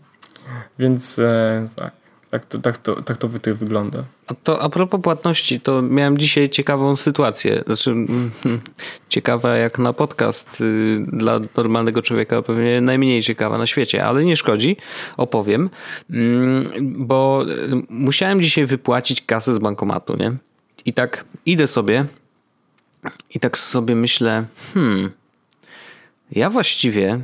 [0.79, 2.02] Więc e, tak.
[2.33, 4.03] Tak to, tak, to, tak to wygląda.
[4.27, 7.63] A to a propos płatności, to miałem dzisiaj ciekawą sytuację.
[7.65, 8.31] Znaczy, mm,
[9.09, 14.35] ciekawa jak na podcast y, dla normalnego człowieka, pewnie najmniej ciekawa na świecie, ale nie
[14.35, 14.77] szkodzi,
[15.17, 15.69] opowiem,
[16.09, 16.69] mm,
[17.07, 20.33] bo y, musiałem dzisiaj wypłacić kasę z bankomatu, nie?
[20.85, 22.05] I tak idę sobie
[23.29, 25.11] i tak sobie myślę, hmm,
[26.31, 27.19] ja właściwie,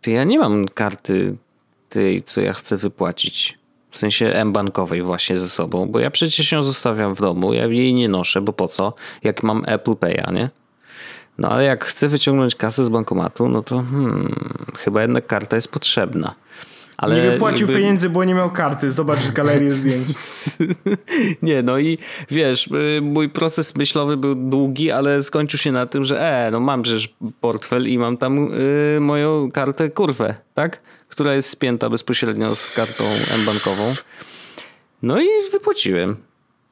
[0.00, 1.36] to ja nie mam karty
[1.88, 3.61] tej, co ja chcę wypłacić.
[3.92, 7.94] W sensie M-bankowej właśnie ze sobą, bo ja przecież ją zostawiam w domu, ja jej
[7.94, 8.94] nie noszę, bo po co?
[9.22, 10.50] Jak mam Apple Pay'a, nie?
[11.38, 14.34] No ale jak chcę wyciągnąć kasę z bankomatu, no to hmm,
[14.78, 16.34] chyba jednak karta jest potrzebna.
[16.96, 17.80] Ale nie wypłacił jakby...
[17.80, 18.90] pieniędzy, bo nie miał karty.
[18.90, 20.08] Zobacz galerię zdjęć.
[21.42, 21.98] nie, no i
[22.30, 26.60] wiesz, y, mój proces myślowy był długi, ale skończył się na tym, że e, no
[26.60, 30.80] mam przecież portfel i mam tam y, moją kartę kurwę, tak?
[31.12, 33.94] Która jest spięta bezpośrednio z kartą M-bankową.
[35.02, 36.16] No i wypłaciłem.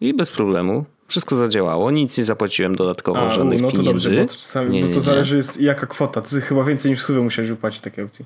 [0.00, 0.85] I bez problemu.
[1.09, 4.09] Wszystko zadziałało, nic nie zapłaciłem dodatkowo, A, żadnych no to pieniędzy.
[4.11, 6.20] Dobrze, bo to, czasami, nie, bo to nie, zależy jest jaka kwota.
[6.20, 8.24] Ty chyba więcej niż w sumie musiałeś wypłacić takiej opcji.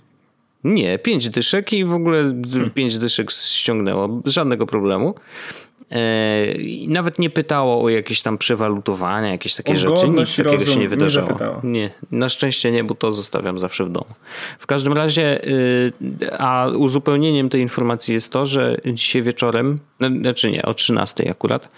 [0.65, 2.23] Nie, pięć dyszek i w ogóle
[2.53, 2.71] hmm.
[2.71, 4.21] pięć dyszek ściągnęło.
[4.25, 5.15] Żadnego problemu.
[5.93, 10.09] E, nawet nie pytało o jakieś tam przewalutowania, jakieś takie rzeczy.
[10.09, 11.29] Nic takiego się nie wydarzyło.
[11.63, 14.07] Nie, nie, na szczęście nie, bo to zostawiam zawsze w domu.
[14.59, 15.93] W każdym razie, y,
[16.39, 21.69] a uzupełnieniem tej informacji jest to, że dzisiaj wieczorem, no, znaczy nie, o 13 akurat,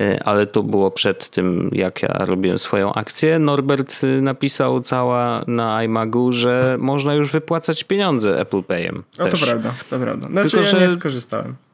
[0.00, 5.82] y, ale to było przed tym, jak ja robiłem swoją akcję, Norbert napisał cała na
[5.82, 9.02] iMagu, że można już wypłacać pieniądze Apple Payem.
[9.18, 10.28] A to prawda, to prawda.
[10.28, 10.80] Znaczy Tylko, ja że...
[10.80, 11.65] nie skorzystałem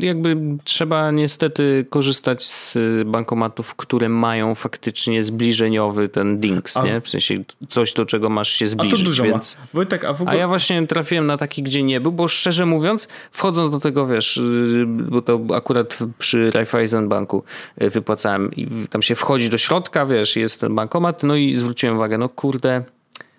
[0.00, 7.00] jakby trzeba niestety korzystać z bankomatów, które mają faktycznie zbliżeniowy ten dings, a, nie?
[7.00, 7.34] W sensie
[7.68, 8.94] coś, do czego masz się zbliżyć.
[8.94, 9.56] A to dużo więc...
[9.60, 9.66] ma.
[9.74, 10.36] Wojtek, a, w ogóle...
[10.36, 14.06] a ja właśnie trafiłem na taki, gdzie nie był, bo szczerze mówiąc, wchodząc do tego,
[14.06, 14.40] wiesz,
[14.86, 17.44] bo to akurat przy Raiffeisen Banku
[17.76, 21.96] e, wypłacałem i tam się wchodzi do środka, wiesz, jest ten bankomat, no i zwróciłem
[21.96, 22.84] uwagę, no kurde,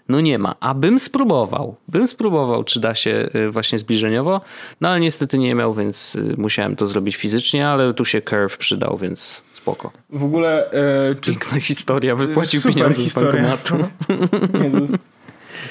[0.09, 0.55] no nie ma.
[0.59, 1.75] A bym spróbował.
[1.87, 4.41] Bym spróbował, czy da się y, właśnie zbliżeniowo,
[4.81, 8.57] no ale niestety nie miał, więc y, musiałem to zrobić fizycznie, ale tu się Curve
[8.57, 9.91] przydał, więc spoko.
[10.09, 10.71] W ogóle...
[10.71, 11.31] E, czy...
[11.31, 13.57] Piękna historia, wypłacił pieniądze historia.
[13.57, 13.89] z bankomatu.
[14.63, 14.97] nie, jest...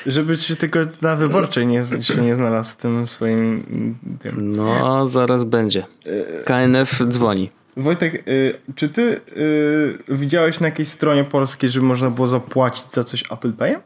[0.07, 3.65] Żeby się tylko na wyborczej nie, się nie znalazł w tym swoim...
[4.21, 4.57] Tym.
[4.57, 5.87] No, zaraz będzie.
[6.45, 7.51] KNF dzwoni.
[7.77, 13.05] Wojtek, y, czy ty y, widziałeś na jakiejś stronie polskiej, żeby można było zapłacić za
[13.05, 13.81] coś Apple Payem?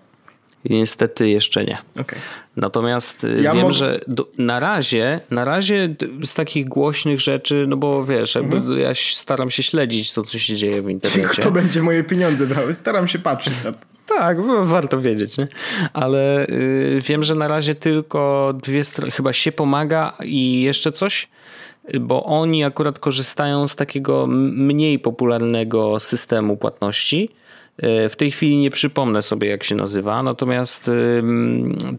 [0.68, 1.78] Niestety jeszcze nie.
[2.00, 2.18] Okay.
[2.57, 7.76] Natomiast y, ja wiem, że do, na razie, na razie z takich głośnych rzeczy, no
[7.76, 8.78] bo wiesz, mhm.
[8.78, 11.40] ja staram się śledzić to, co się dzieje w internecie.
[11.40, 12.74] Kto będzie moje pieniądze brał?
[12.74, 13.78] Staram się patrzeć na to.
[14.07, 15.48] Tak, warto wiedzieć, nie?
[15.92, 21.28] ale y, wiem, że na razie tylko dwie strony, chyba się pomaga i jeszcze coś,
[22.00, 27.31] bo oni akurat korzystają z takiego mniej popularnego systemu płatności
[27.83, 30.91] w tej chwili nie przypomnę sobie, jak się nazywa, natomiast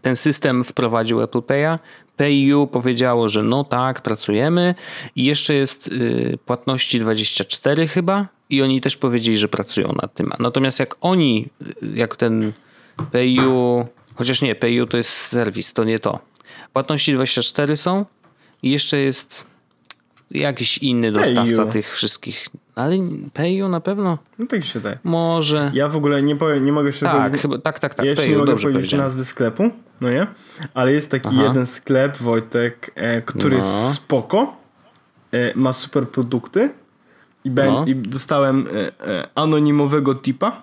[0.02, 1.80] ten system wprowadził Apple Pay'a.
[2.20, 4.76] PayU powiedziało, że no tak, pracujemy
[5.15, 10.32] i jeszcze jest y, płatności 24 chyba i oni też powiedzieli, że pracują nad tym.
[10.39, 11.48] Natomiast jak oni,
[11.96, 12.54] jak ten
[13.12, 16.20] PayU, chociaż nie, PayU to jest serwis, to nie to.
[16.74, 18.06] Płatności 24 są
[18.63, 19.46] i jeszcze jest
[20.32, 22.46] jakiś inny dostawca tych wszystkich.
[22.80, 22.96] Ale
[23.34, 24.18] PayU na pewno?
[24.39, 24.98] No tak się daje.
[25.04, 25.72] Może.
[25.74, 27.42] Ja w ogóle nie powiem, nie mogę jeszcze tak, powiedzieć.
[27.42, 28.06] Chyba, tak, tak, tak.
[28.06, 29.70] Ja jeszcze nie mogę powiedzieć nazwy sklepu,
[30.02, 30.28] no nie?
[30.74, 31.44] Ale jest taki Aha.
[31.44, 33.56] jeden sklep, Wojtek, e, który no.
[33.58, 34.58] jest spoko,
[35.32, 36.70] e, ma super produkty
[37.44, 37.86] i, ben, no.
[37.86, 40.62] i dostałem e, e anonimowego tipa.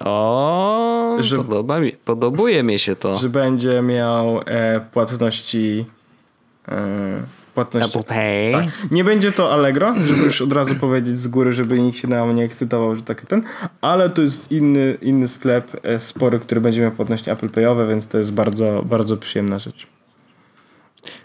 [0.00, 3.16] O, że, podoba mi, podobuje mi się to.
[3.16, 5.84] Że będzie miał e, płatności
[6.68, 7.22] e,
[7.54, 7.98] płatności.
[7.98, 8.52] Apple Pay.
[8.52, 8.90] Tak.
[8.90, 12.26] Nie będzie to Allegro, żeby już od razu powiedzieć z góry, żeby nikt się na
[12.26, 13.42] mnie ekscytował, że tak ten,
[13.80, 18.08] ale to jest inny, inny sklep e, spory, który będzie miał płatności Apple Payowe, więc
[18.08, 19.86] to jest bardzo, bardzo przyjemna rzecz.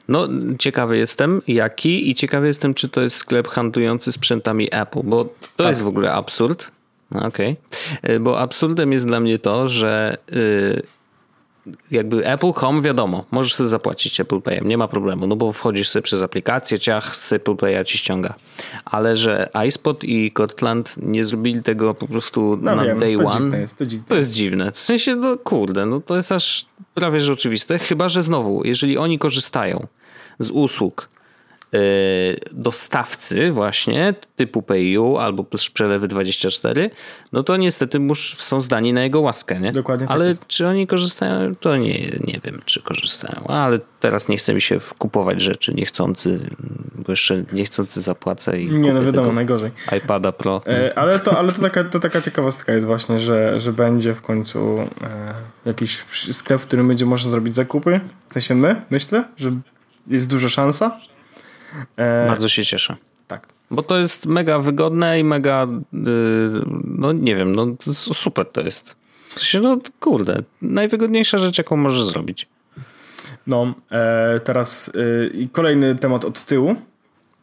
[0.08, 0.28] No,
[0.60, 5.32] ciekawy jestem jaki i ciekawy jestem, czy to jest sklep handlujący sprzętami Apple, bo to
[5.56, 5.68] tak.
[5.68, 6.72] jest w ogóle absurd.
[7.12, 7.28] Okej.
[7.28, 7.56] Okay.
[8.02, 10.82] E, bo absurdem jest dla mnie to, że yy,
[11.92, 15.90] jakby Apple Home wiadomo, możesz sobie zapłacić Apple Payem, nie ma problemu, no bo wchodzisz
[15.90, 18.34] sobie przez aplikację, ciach z Apple Pay'a ci ściąga.
[18.86, 23.28] Ale że iSpot i Cortland nie zrobili tego po prostu no na wiem, day to
[23.28, 24.06] one, jest, to, dziwne.
[24.08, 24.72] to jest dziwne.
[24.72, 28.98] W sensie, no kurde, no to jest aż prawie że oczywiste, chyba że znowu, jeżeli
[28.98, 29.88] oni korzystają
[30.40, 31.10] z usług
[32.52, 36.90] dostawcy właśnie typu PayU albo przelewy 24,
[37.32, 39.72] no to niestety mus, są zdani na jego łaskę, nie?
[39.72, 40.48] Dokładnie tak Ale jest.
[40.48, 41.56] czy oni korzystają?
[41.56, 43.48] To nie, nie wiem, czy korzystają.
[43.48, 46.40] Ale teraz nie chce mi się kupować rzeczy niechcący,
[46.96, 49.72] bo jeszcze niechcący zapłacę i Nie, no wiadomo, najgorzej.
[49.98, 50.62] iPada Pro.
[50.68, 54.22] E, ale to, ale to, taka, to taka ciekawostka jest właśnie, że, że będzie w
[54.22, 55.34] końcu e,
[55.66, 58.00] jakiś sklep, w którym będzie można zrobić zakupy.
[58.30, 59.52] W sensie my, myślę, że
[60.08, 61.00] jest duża szansa.
[62.28, 62.96] Bardzo się cieszę.
[63.28, 63.48] Tak.
[63.72, 68.96] Bo to jest mega wygodne i mega, yy, no nie wiem, no super to jest.
[69.62, 72.48] No kurde, najwygodniejsza rzecz, jaką możesz zrobić.
[73.48, 74.92] No, e, teraz
[75.44, 76.76] e, kolejny temat od tyłu,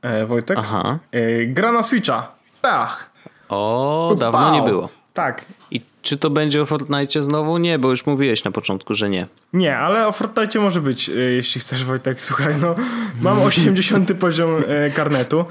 [0.02, 0.58] e, Wojtek.
[0.58, 0.98] Aha.
[1.12, 2.32] E, gra na Switcha.
[2.62, 3.10] Pach.
[3.48, 4.88] O, dawno nie było.
[5.14, 5.44] Tak.
[5.70, 7.58] I czy to będzie o Fortnite znowu?
[7.58, 9.26] Nie, bo już mówiłeś na początku, że nie.
[9.52, 12.22] Nie, ale o Fortnite może być, e, jeśli chcesz Wojtek.
[12.26, 12.74] Słuchaj, no
[13.20, 15.44] mam 80 poziom e, karnetu.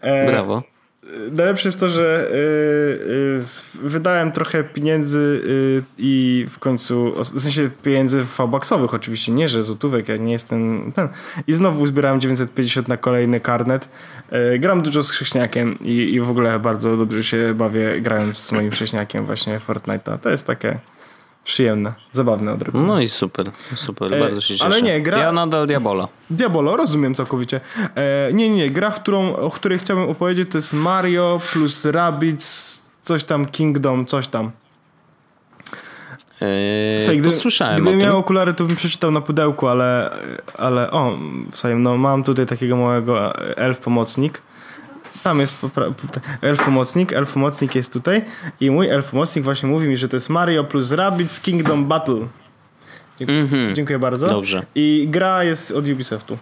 [0.00, 0.62] E, Brawo.
[1.32, 2.30] Najlepsze jest to, że
[3.82, 5.42] wydałem trochę pieniędzy
[5.98, 11.08] i w końcu, w sensie pieniędzy V-Bucksowych oczywiście, nie, że złotówek, ja nie jestem ten.
[11.46, 13.88] I znowu uzbierałem 950 na kolejny karnet.
[14.58, 18.70] Gram dużo z chrześniakiem i, i w ogóle bardzo dobrze się bawię grając z moim
[18.70, 20.18] chrześniakiem właśnie Fortnite'a.
[20.18, 20.78] To jest takie
[21.44, 22.84] przyjemne, zabawne odrobinę.
[22.84, 24.64] No i super, super, bardzo się cieszę.
[24.64, 25.18] Ale nie, gra...
[25.18, 26.08] Ja nadal Diabolo.
[26.30, 27.60] Diabolo, rozumiem całkowicie.
[27.94, 31.84] E, nie, nie, nie, gra, w którą, o której chciałbym opowiedzieć to jest Mario plus
[31.84, 34.50] Rabbids, coś tam, Kingdom, coś tam.
[36.40, 40.10] Eee, Słuchaj, gdy, słyszałem Gdybym miał okulary, to bym przeczytał na pudełku, ale,
[40.58, 41.18] ale o,
[41.52, 44.42] słuchaj, no mam tutaj takiego małego elf pomocnik
[45.22, 45.58] tam jest
[46.42, 48.24] elf pomocnik, elf pomocnik jest tutaj
[48.60, 52.26] i mój elf pomocnik właśnie mówi mi, że to jest Mario plus Rabbids Kingdom Battle.
[53.18, 53.74] Dziękuję, mm -hmm.
[53.74, 54.26] dziękuję bardzo.
[54.26, 54.66] Dobrze.
[54.74, 56.38] I gra jest od Ubisoftu.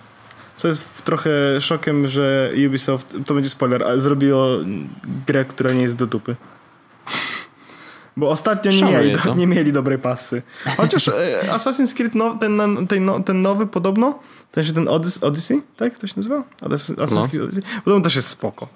[0.56, 4.48] Co jest trochę szokiem, że Ubisoft, to będzie spoiler, zrobiło
[5.26, 6.36] grę, która nie jest do dupy.
[8.20, 10.42] Bo ostatnio nie mieli, nie mieli dobrej pasy.
[10.76, 11.12] Chociaż e,
[11.48, 14.18] Assassin's Creed ten, ten, no, ten nowy podobno,
[14.52, 16.44] ten, ten Odyssey, Odyssey, tak to się nazywa?
[16.62, 17.28] Assassin's no.
[17.28, 17.62] Creed Odyssey.
[17.84, 18.68] Podobno też jest spoko.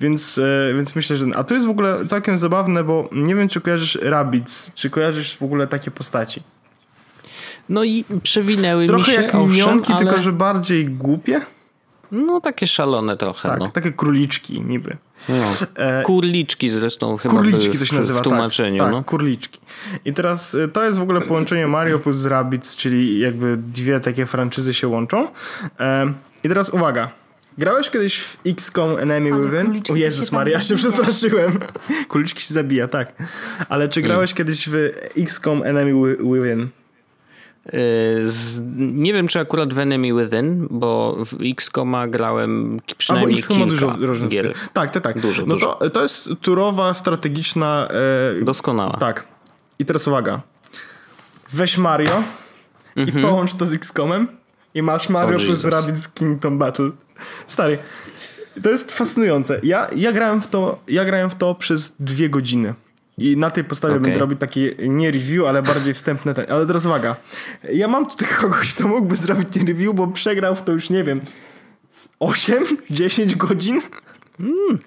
[0.00, 1.26] Więc, e, więc myślę, że...
[1.34, 5.36] A to jest w ogóle całkiem zabawne, bo nie wiem, czy kojarzysz Rabbids, czy kojarzysz
[5.36, 6.42] w ogóle takie postaci.
[7.68, 9.98] No i przewinęły trochę mi się, Trochę jak minionki, ale...
[9.98, 11.40] tylko że bardziej głupie.
[12.12, 13.48] No takie szalone trochę.
[13.48, 13.68] Tak, no.
[13.68, 14.96] takie króliczki niby.
[15.28, 15.34] No.
[15.76, 18.78] E, kurliczki zresztą chyba Kurliczki się nazywa, w tłumaczeniu.
[18.78, 19.04] Tak, tak no.
[19.04, 19.58] kurliczki.
[20.04, 24.26] I teraz e, to jest w ogóle połączenie Mario plus Rabbids, czyli jakby dwie takie
[24.26, 25.28] franczyzy się łączą.
[25.80, 26.12] E,
[26.44, 27.10] I teraz uwaga.
[27.58, 29.82] Grałeś kiedyś w XCOM Enemy Within?
[29.92, 31.58] O Jezus Maria, ja się przestraszyłem.
[32.08, 33.12] Kuliczki się zabija, tak.
[33.68, 36.68] Ale czy grałeś kiedyś w XCOM Enemy Within?
[38.24, 43.70] Z, nie wiem, czy akurat w Enemy Within, bo w XCOMa grałem przynajmniej Albo kilka
[43.70, 44.54] dużo różnych gier.
[44.72, 45.20] Tak, tak, tak.
[45.20, 45.74] Dużo, no dużo.
[45.74, 47.88] To, to jest turowa, strategiczna...
[48.40, 48.96] E, Doskonała.
[48.96, 49.26] Tak.
[49.78, 50.40] I teraz uwaga.
[51.52, 52.22] Weź Mario
[52.96, 53.18] mhm.
[53.18, 54.28] i połącz to z XCOMem
[54.74, 56.90] i masz Mario oh, plus Rabbids Kingdom Battle.
[57.46, 57.78] Stary,
[58.62, 59.60] to jest fascynujące.
[59.62, 62.74] Ja, ja, grałem w to, ja grałem w to przez dwie godziny.
[63.18, 64.04] I na tej podstawie okay.
[64.04, 66.46] będę robić taki nie review, ale bardziej wstępny ten.
[66.48, 67.16] Ale teraz uwaga.
[67.72, 71.20] Ja mam tutaj kogoś, kto mógłby zrobić review, bo przegrał w to już, nie wiem,
[72.20, 73.80] 8-10 godzin.
[74.40, 74.78] Mm,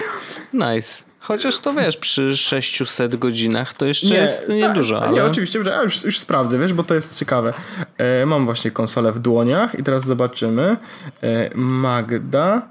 [0.54, 1.04] nice.
[1.20, 5.02] Chociaż to wiesz, przy 600 godzinach to jeszcze nie, jest niedużo.
[5.02, 5.14] Ale...
[5.14, 7.54] Nie, oczywiście, że ja już, już sprawdzę, wiesz, bo to jest ciekawe.
[7.98, 10.78] E, mam właśnie konsolę w dłoniach i teraz zobaczymy.
[11.22, 12.70] E, Magda.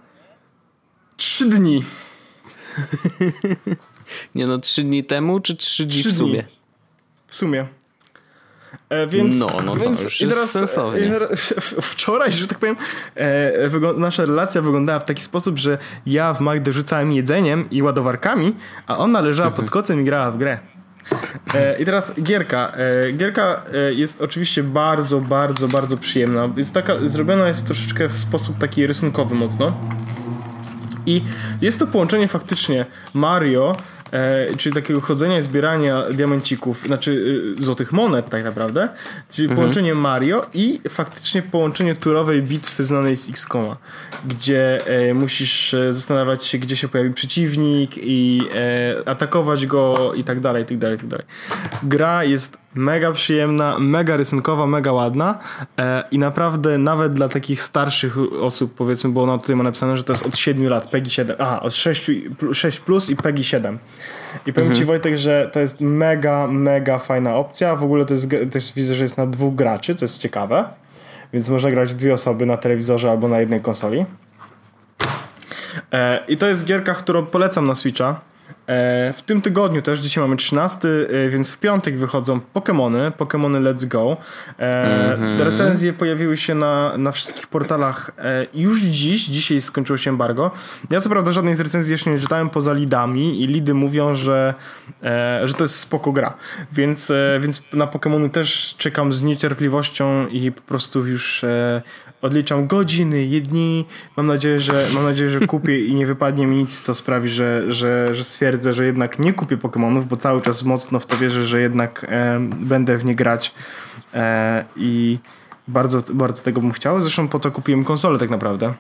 [1.17, 1.85] Trzy dni.
[4.35, 6.43] Nie no, trzy dni temu, czy trzy dni trzy w sumie?
[6.43, 6.53] Dni.
[7.27, 7.67] W sumie.
[8.89, 11.11] E, więc, no, no więc to już i teraz, sensownie.
[11.93, 12.77] Wczoraj, że tak powiem,
[13.17, 18.57] e, nasza relacja wyglądała w taki sposób, że ja w Magdę rzucałem jedzeniem i ładowarkami,
[18.87, 19.73] a ona leżała pod mhm.
[19.73, 20.59] kocem i grała w grę.
[21.55, 22.73] E, I teraz gierka.
[22.77, 26.49] E, gierka e, jest oczywiście bardzo, bardzo, bardzo przyjemna.
[26.57, 29.77] Jest taka, zrobiona jest troszeczkę w sposób taki rysunkowy mocno.
[31.07, 31.23] I
[31.61, 33.77] jest to połączenie faktycznie Mario
[34.15, 38.89] e, czyli takiego chodzenia i zbierania diamencików, znaczy e, złotych monet tak naprawdę,
[39.29, 39.57] czyli mhm.
[39.57, 43.77] połączenie Mario i faktycznie połączenie turowej bitwy znanej z XCOMa,
[44.27, 50.41] gdzie e, musisz zastanawiać się, gdzie się pojawi przeciwnik i e, atakować go i tak
[50.41, 51.27] dalej, i tak dalej, i tak dalej.
[51.83, 55.39] Gra jest mega przyjemna, mega rysunkowa, mega ładna
[55.79, 60.05] e, i naprawdę nawet dla takich starszych osób powiedzmy, bo ona tutaj ma napisane, że
[60.05, 62.11] to jest od 7 lat, PEGI 7, aha, od 6,
[62.53, 63.79] 6 plus i PEGI 7.
[64.47, 64.75] I powiem mhm.
[64.75, 67.77] ci Wojtek, że to jest mega, mega fajna opcja.
[67.77, 70.69] W ogóle to jest, też widzę, że jest na dwóch graczy, co jest ciekawe.
[71.33, 74.07] Więc można grać dwie osoby na telewizorze albo na jednej konsoli.
[75.93, 78.21] E, I to jest gierka, którą polecam na Switcha.
[78.67, 83.63] E, w tym tygodniu też, dzisiaj mamy 13, e, więc w piątek wychodzą Pokémony, Pokémony
[83.63, 84.17] Let's Go.
[84.59, 85.41] Mm-hmm.
[85.41, 88.11] Recenzje pojawiły się na, na wszystkich portalach
[88.55, 90.51] już dziś, dzisiaj skończyło się embargo.
[90.91, 94.55] Ja co prawda żadnej z recenzji jeszcze nie czytałem poza lidami i lidy mówią, że,
[95.45, 96.35] że to jest spoko gra.
[96.73, 101.45] Więc, więc na Pokémony też czekam z niecierpliwością i po prostu już
[102.25, 103.85] odliczam godziny, dni.
[104.17, 107.73] Mam nadzieję, że, mam nadzieję, że kupię i nie wypadnie mi nic, co sprawi, że,
[107.73, 111.45] że, że stwierdzę, że jednak nie kupię Pokémonów, bo cały czas mocno w to wierzę,
[111.45, 113.55] że jednak e, będę w nie grać
[114.15, 115.19] e, i
[115.69, 117.01] bardzo, bardzo tego bym chciał.
[117.01, 118.75] Zresztą po to kupiłem konsolę tak naprawdę.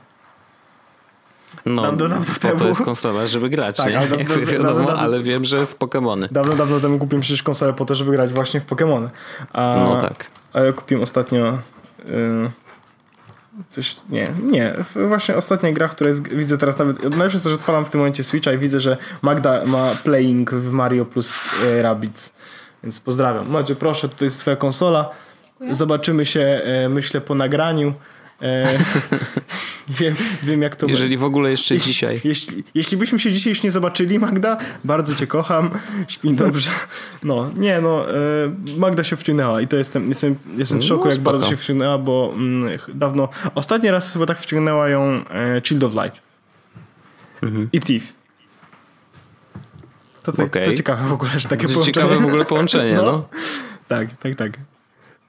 [1.66, 2.58] No, dawno, dawno temu.
[2.58, 3.98] to jest konsola, żeby grać, tak, nie?
[3.98, 6.28] Ale, dawno, wiadomo, dawno, ale wiem, że w Pokémony.
[6.32, 9.08] Dawno, dawno temu kupiłem przecież konsolę po to, żeby grać właśnie w Pokémony.
[9.54, 10.26] No tak.
[10.52, 11.58] A ja kupiłem ostatnio...
[12.08, 12.63] Y
[13.68, 14.74] Coś, nie, nie.
[15.08, 18.00] Właśnie ostatnia gra, która jest, widzę teraz nawet, najlepsze jest to, że odpalam w tym
[18.00, 22.32] momencie Switcha i widzę, że Magda ma playing w Mario plus e, Rabbids.
[22.82, 23.50] Więc pozdrawiam.
[23.50, 25.10] Madzie, proszę, tutaj jest twoja konsola.
[25.70, 27.94] Zobaczymy się, e, myślę, po nagraniu.
[28.44, 28.78] E,
[30.00, 32.20] wiem, wiem, jak to Jeżeli w ogóle jeszcze dzisiaj.
[32.24, 35.70] Jeśli, jeśli byśmy się dzisiaj już nie zobaczyli, Magda, bardzo cię kocham,
[36.08, 36.70] śpi dobrze.
[37.22, 38.14] No, nie, no, e,
[38.76, 41.98] Magda się wciągnęła i to jestem, jestem, jestem w szoku, no, jak bardzo się wciągnęła,
[41.98, 46.20] bo mm, dawno, ostatni raz chyba tak wciągnęła ją e, Child of Light
[47.42, 47.68] mhm.
[47.72, 48.12] i Thief.
[50.22, 50.64] To co, okay.
[50.64, 51.94] co ciekawe w ogóle, że takie to połączenie.
[51.94, 53.02] Ciekawe w ogóle połączenie, no.
[53.02, 53.28] no.
[53.88, 54.73] Tak, tak, tak.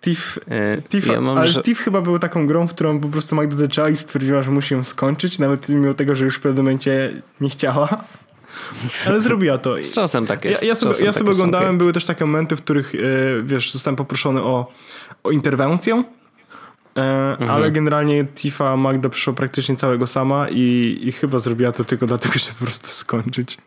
[0.05, 1.61] Tiff, e, ja ale że...
[1.75, 4.83] Chyba był taką grą, w którą po prostu Magda zaczęła i stwierdziła, że musi ją
[4.83, 8.03] skończyć, nawet mimo tego, że już w pewnym momencie nie chciała.
[9.07, 9.83] Ale zrobiła to.
[9.83, 10.61] Z czasem tak jest.
[10.61, 11.77] Ja, ja sobie, ja sobie oglądałem, okay.
[11.77, 12.99] były też takie momenty, w których, e,
[13.43, 14.71] wiesz, zostałem poproszony o,
[15.23, 16.03] o interwencję
[16.97, 17.49] E, mhm.
[17.51, 22.33] Ale generalnie Tifa Magda przyszła praktycznie całego sama i, i chyba zrobiła to tylko dlatego,
[22.39, 23.57] żeby po prostu skończyć.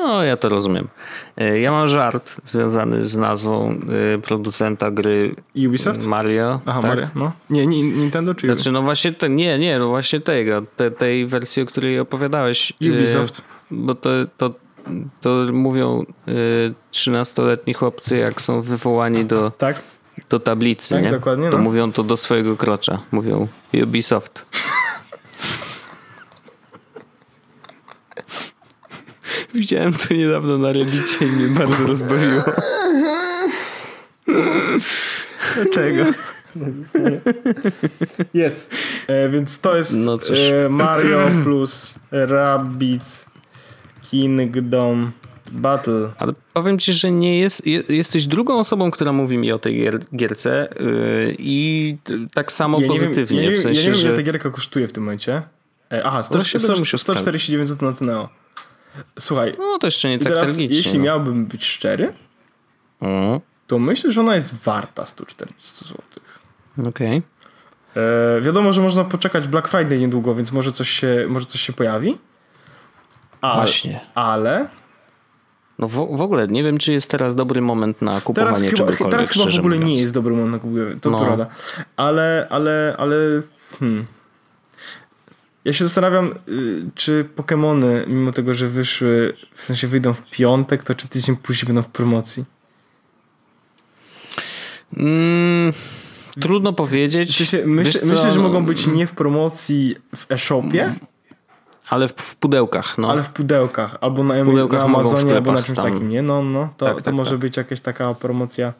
[0.00, 0.88] No, ja to rozumiem.
[1.36, 3.80] E, ja mam żart związany z nazwą
[4.14, 5.34] e, producenta gry
[5.66, 6.06] Ubisoft?
[6.06, 6.60] Mario.
[6.66, 6.90] Aha, tak?
[6.90, 7.32] Mario, no.
[7.50, 11.26] Nie, nie, Nintendo czy Znaczy, no właśnie, te, nie, nie, no właśnie tego, te, tej
[11.26, 12.72] wersji, o której opowiadałeś.
[12.80, 13.44] Ubisoft.
[13.70, 14.54] Bo to, to,
[15.20, 16.04] to mówią
[16.92, 19.82] 13-letni chłopcy, jak są wywołani do, tak?
[20.30, 21.10] do tablicy, tak, nie?
[21.10, 21.62] dokładnie, to no.
[21.64, 22.98] mówią to do swojego krocza.
[23.12, 23.48] Mówią
[23.82, 24.46] Ubisoft.
[29.54, 32.42] Widziałem to niedawno na Reddicie i mnie bardzo rozbawiło.
[35.54, 36.04] Dlaczego?
[38.34, 38.74] Jest.
[39.06, 43.26] E, więc to jest no e, Mario plus Rabbids
[44.10, 45.12] Kingdom
[45.52, 46.12] Battle.
[46.18, 50.00] Ale powiem ci, że nie jest, jesteś drugą osobą, która mówi mi o tej gier,
[50.16, 51.96] gierce yy, i
[52.34, 53.40] tak samo ja pozytywnie.
[53.40, 54.06] Wiem, ja, w sensie, ja nie wiem, że...
[54.08, 55.42] ile ta gierka kosztuje w tym momencie.
[55.92, 58.28] E, aha, 100, 100, 149 zł na cenę.
[59.18, 59.54] Słuchaj.
[59.58, 60.76] No to jeszcze nie tak teraz, tragicznie.
[60.76, 61.04] Jeśli no.
[61.04, 62.12] miałbym być szczery,
[63.00, 63.40] mm.
[63.66, 65.96] to myślę, że ona jest warta 140 zł.
[66.78, 66.88] Okej.
[66.88, 67.22] Okay.
[68.02, 71.72] E, wiadomo, że można poczekać Black Friday niedługo, więc może coś się, może coś się
[71.72, 72.18] pojawi.
[73.40, 74.00] Ale, Właśnie.
[74.14, 74.68] Ale.
[75.78, 78.98] No w, w, ogóle nie wiem, czy jest teraz dobry moment na kupowanie teraz czegokolwiek.
[78.98, 79.94] Chyba, teraz chyba w ogóle mówiąc.
[79.94, 81.00] nie jest dobry moment na kupowanie.
[81.00, 81.18] To no.
[81.18, 81.46] prawda.
[81.96, 83.16] Ale, ale, ale.
[83.78, 84.06] Hmm.
[85.64, 86.34] Ja się zastanawiam,
[86.94, 91.66] czy Pokémony, mimo tego, że wyszły, w sensie wyjdą w piątek, to czy tydzień później
[91.66, 92.44] będą w promocji?
[94.96, 95.72] Mm,
[96.40, 97.36] trudno powiedzieć.
[97.36, 100.94] Sensie, myśl, myślę, że mogą być nie w promocji w e-shopie,
[101.88, 103.10] ale w, w, pudełkach, no.
[103.10, 105.92] Ale w pudełkach, albo na, pudełkach na Amazonie, albo na czymś tam.
[105.92, 106.22] takim, nie?
[106.22, 107.38] No, no, to, tak, to tak, może tak.
[107.38, 108.72] być jakaś taka promocja.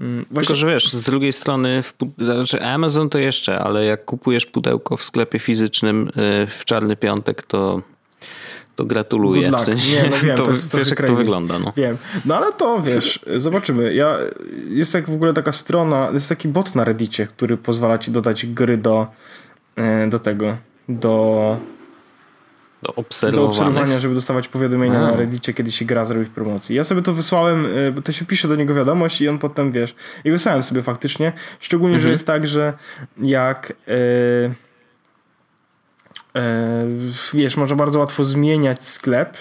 [0.00, 0.46] Mm, właśnie...
[0.46, 4.96] Tylko, że wiesz, z drugiej strony, w, znaczy Amazon to jeszcze, ale jak kupujesz pudełko
[4.96, 7.82] w sklepie fizycznym y, w czarny piątek, to
[8.76, 9.50] to gratuluję.
[9.50, 11.58] W sensie, nie, no wiem, to, to jest wiesz, jak to wygląda.
[11.58, 11.72] No.
[11.76, 11.96] Wiem.
[12.24, 13.94] No ale to wiesz, zobaczymy.
[13.94, 14.18] Ja,
[14.68, 18.46] jest tak w ogóle taka strona, jest taki bot na Reddicie, który pozwala ci dodać
[18.46, 19.06] gry do,
[19.76, 20.56] e, do tego,
[20.88, 21.56] do
[22.84, 23.46] do obserwowania.
[23.46, 25.10] Do obserwowania, żeby dostawać powiadomienia A.
[25.10, 26.76] na Reddicie, kiedy się gra zrobi w promocji.
[26.76, 29.70] Ja sobie to wysłałem, e, bo to się pisze do niego wiadomość i on potem,
[29.70, 29.94] wiesz,
[30.24, 32.02] i wysłałem sobie faktycznie, szczególnie, mhm.
[32.02, 32.72] że jest tak, że
[33.18, 33.94] jak e,
[36.40, 36.86] e,
[37.34, 39.36] wiesz, można bardzo łatwo zmieniać sklep,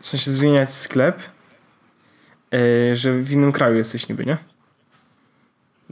[0.00, 1.22] w sensie zmieniać sklep,
[2.92, 4.38] że w innym kraju jesteś niby, nie?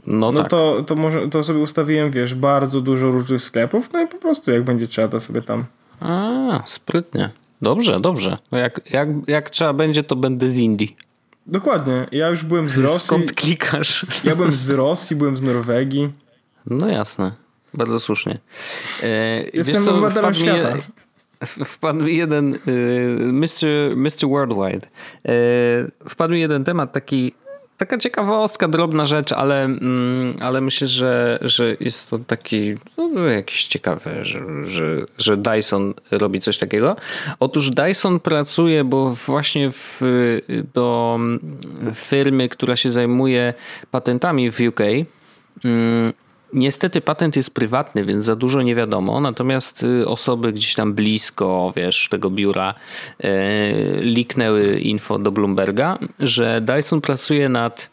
[0.07, 0.49] No, no tak.
[0.49, 4.51] to, to, może, to sobie ustawiłem, wiesz, bardzo dużo różnych sklepów, no i po prostu
[4.51, 5.65] jak będzie trzeba, to sobie tam.
[5.99, 7.29] A, sprytnie.
[7.61, 8.37] Dobrze, dobrze.
[8.51, 10.95] No jak, jak, jak trzeba będzie, to będę z Indii.
[11.47, 12.05] Dokładnie.
[12.11, 12.99] Ja już byłem z Rosji.
[12.99, 14.05] Skąd klikasz?
[14.23, 16.09] Ja byłem z Rosji, byłem z Norwegii.
[16.65, 17.31] No jasne.
[17.73, 18.39] Bardzo słusznie.
[19.03, 20.73] E, Jestem obywatelem świata.
[21.65, 22.59] wpadł mi jeden y,
[23.31, 23.95] Mr.
[23.95, 24.27] Mr.
[24.29, 24.87] Worldwide.
[25.25, 25.31] E,
[26.09, 27.33] wpadł mi jeden temat taki
[27.77, 33.65] taka ciekawostka, drobna rzecz, ale, mm, ale myślę, że, że jest to taki no, jakiś
[33.65, 36.95] ciekawy, że, że, że Dyson robi coś takiego.
[37.39, 40.01] Otóż Dyson pracuje, bo właśnie w,
[40.73, 41.19] do
[41.93, 43.53] firmy, która się zajmuje
[43.91, 44.79] patentami w UK,
[46.53, 49.21] Niestety patent jest prywatny, więc za dużo nie wiadomo.
[49.21, 52.75] Natomiast y, osoby gdzieś tam blisko, wiesz, tego biura
[53.19, 53.31] e,
[54.01, 57.89] liknęły info do Bloomberga, że Dyson pracuje nad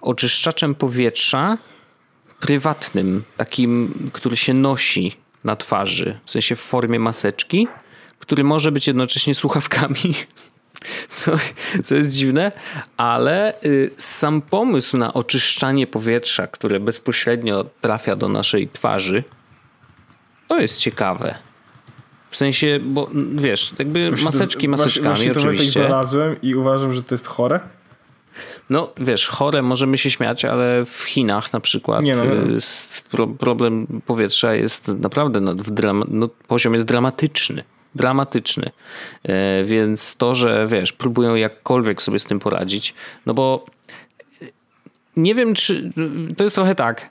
[0.00, 1.58] oczyszczaczem powietrza
[2.40, 7.68] prywatnym, takim, który się nosi na twarzy, w sensie w formie maseczki,
[8.18, 10.14] który może być jednocześnie słuchawkami
[11.08, 11.32] co,
[11.84, 12.52] co jest dziwne,
[12.96, 19.24] ale y, sam pomysł na oczyszczanie powietrza, które bezpośrednio trafia do naszej twarzy,
[20.48, 21.34] to jest ciekawe.
[22.30, 25.80] W sensie, bo wiesz, jakby maseczki maseczkami właśnie, właśnie oczywiście.
[25.80, 27.60] Ja znalazłem i uważam, że to jest chore.
[28.70, 32.24] No wiesz, chore możemy się śmiać, ale w Chinach na przykład nie, no,
[33.18, 33.26] no.
[33.26, 37.64] problem powietrza jest naprawdę no, w dram, no, poziom jest dramatyczny
[37.94, 38.70] dramatyczny.
[39.22, 42.94] E, więc to, że wiesz, próbują jakkolwiek sobie z tym poradzić,
[43.26, 43.66] no bo
[45.16, 45.92] nie wiem, czy
[46.36, 47.10] to jest trochę tak.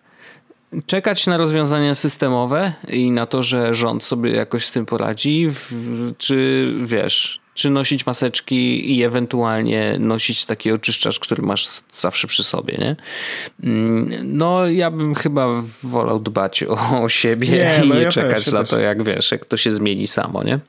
[0.86, 5.50] Czekać na rozwiązania systemowe i na to, że rząd sobie jakoś z tym poradzi,
[6.18, 12.78] czy wiesz, czy nosić maseczki i ewentualnie nosić taki oczyszczacz, który masz zawsze przy sobie,
[12.78, 12.96] nie?
[13.64, 15.48] Mm, no, ja bym chyba
[15.84, 19.32] wolał dbać o, siebie nie, i no nie ja czekać też, na to, jak wiesz,
[19.32, 20.60] jak to się zmieni samo, nie?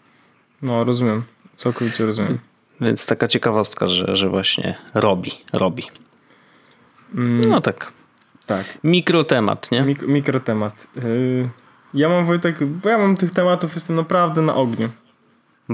[0.63, 1.23] No, rozumiem.
[1.57, 2.39] Całkowicie rozumiem.
[2.81, 5.85] Więc taka ciekawostka, że, że właśnie robi, robi.
[7.15, 7.51] Mm.
[7.51, 7.93] No tak.
[8.47, 8.79] Tak.
[8.85, 9.83] Mikrotemat, nie?
[9.83, 10.87] Mik mikrotemat.
[10.97, 11.49] Yy,
[11.95, 14.89] ja mam Wojtek, bo ja mam tych tematów, jestem naprawdę na ogniu.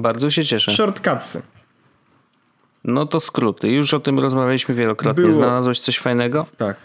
[0.03, 0.72] Bardzo się cieszę.
[0.72, 1.42] Shortcutsy.
[2.84, 3.68] No to skróty.
[3.72, 5.22] Już o tym rozmawialiśmy wielokrotnie.
[5.22, 5.34] Było.
[5.34, 6.46] Znalazłeś coś fajnego?
[6.57, 6.76] Tak.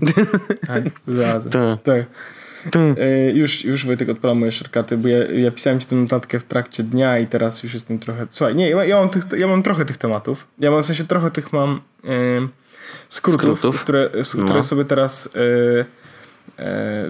[0.66, 0.82] tak.
[1.50, 1.82] Tak.
[1.82, 2.04] Tak.
[3.34, 6.82] Już, już Wojtek odpalam moje shortcuty, bo ja, ja pisałem ci tę notatkę w trakcie
[6.82, 8.26] dnia i teraz już jestem trochę...
[8.30, 10.46] Słuchaj, nie, ja, ja, mam, tych, ja mam trochę tych tematów.
[10.58, 12.08] Ja mam w sensie trochę tych mam e,
[13.08, 13.80] skrótów, Skrótów.
[13.80, 14.44] Które, No.
[14.44, 15.28] które sobie teraz
[15.80, 15.84] e,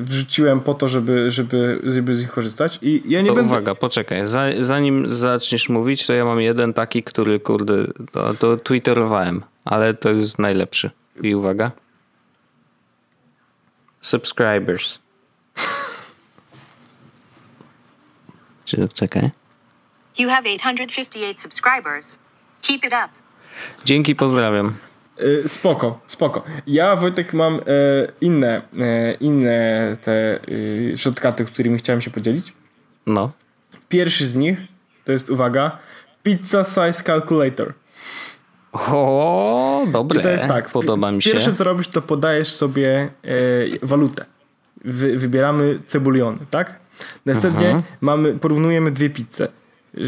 [0.01, 2.79] wrzuciłem po to, żeby, żeby, żeby z nich korzystać.
[2.83, 3.51] I ja nie To będę...
[3.51, 4.27] uwaga, poczekaj.
[4.27, 9.95] Za, zanim zaczniesz mówić, to ja mam jeden taki, który kurde, to, to twitterowałem, ale
[9.95, 10.91] to jest najlepszy.
[11.23, 11.71] I uwaga.
[14.01, 14.99] Subscribers.
[18.65, 19.31] Czy czekaj.
[20.19, 22.19] You have 858 subscribers.
[22.63, 23.09] Keep it up.
[23.85, 24.75] Dzięki, pozdrawiam.
[25.23, 26.43] Y, Spoko, spoko.
[26.67, 27.61] Ja, Wojtek, mam e,
[28.21, 32.53] inne, e, inne te y, shortcuty, którymi chciałem się podzielić.
[33.07, 33.33] No.
[33.89, 34.59] Pierwszy z nich
[35.05, 35.79] to jest, uwaga,
[36.23, 37.75] Pizza Size Calculator.
[38.73, 40.21] O, dobre.
[40.21, 40.71] I to jest tak.
[40.71, 41.31] Podoba mi się.
[41.31, 44.25] Pierwsze, co robisz, to podajesz sobie e, walutę.
[44.85, 46.79] Wy, wybieramy cebuliony, tak?
[47.27, 47.83] Następnie Mhm.
[48.01, 49.49] mamy, porównujemy dwie pizze,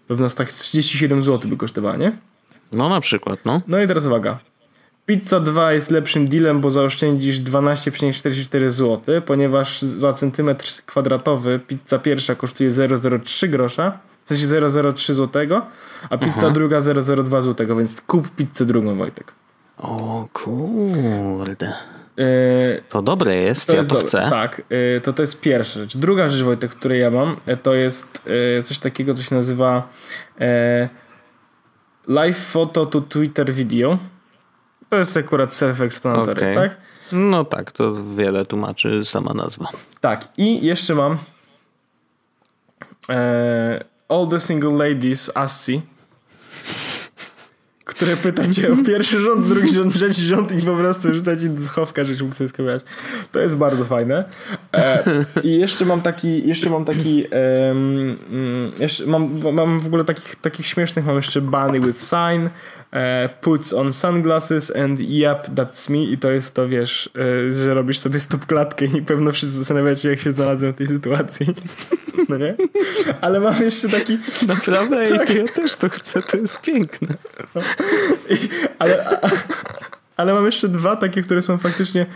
[0.08, 2.18] Pewno tak 37 zł by kosztowała, nie?
[2.72, 3.62] No na przykład, no.
[3.68, 4.38] No i teraz uwaga.
[5.10, 12.34] Pizza 2 jest lepszym dealem, bo zaoszczędzisz 12,44 zł, ponieważ za centymetr kwadratowy pizza pierwsza
[12.34, 15.46] kosztuje 0,03 grosza, w sensie 0,03 zł,
[16.10, 19.32] a pizza druga 0,02 zł, więc kup pizzę drugą, Wojtek.
[19.78, 21.72] O kurde.
[22.16, 22.24] Yy,
[22.88, 24.08] To dobre jest, to ja jest to dobre.
[24.08, 24.26] chcę.
[24.30, 25.96] Tak, yy, to to jest pierwsza rzecz.
[25.96, 28.22] Druga rzecz, Wojtek, której ja mam, yy, to jest
[28.56, 29.88] yy, coś takiego, co się nazywa
[32.08, 33.98] live photo to Twitter video.
[34.90, 36.54] To jest akurat self-explanatory, Okej.
[36.54, 36.76] tak?
[37.12, 39.68] No tak, to wiele tłumaczy sama nazwa.
[40.00, 41.18] Tak, i jeszcze mam
[43.08, 45.82] e, All the Single Ladies Assi,
[47.84, 51.50] które pyta cię o pierwszy rząd, drugi rząd, trzeci rząd i po prostu rzuca ci
[51.50, 52.86] do schowka, żebyś mógł sobie skojarzyć.
[53.32, 54.24] To jest bardzo fajne.
[54.74, 58.18] E, I jeszcze mam taki, jeszcze mam taki, mm,
[58.78, 62.48] jeszcze mam, mam w ogóle takich, takich śmiesznych, mam jeszcze Bunny with Sign,
[63.40, 67.10] Puts on sunglasses and yep, that's me i to jest to, wiesz,
[67.46, 70.76] e, że robisz sobie stop klatkę i pewno wszyscy zastanawiacie się, jak się znalazłem w
[70.76, 71.46] tej sytuacji.
[72.28, 72.54] No nie?
[73.20, 75.08] Ale mam jeszcze taki, Naprawdę?
[75.08, 75.26] Tak.
[75.26, 77.14] to ja też to chcę, to jest piękne.
[78.78, 79.30] ale, a,
[80.16, 82.06] ale mam jeszcze dwa takie, które są faktycznie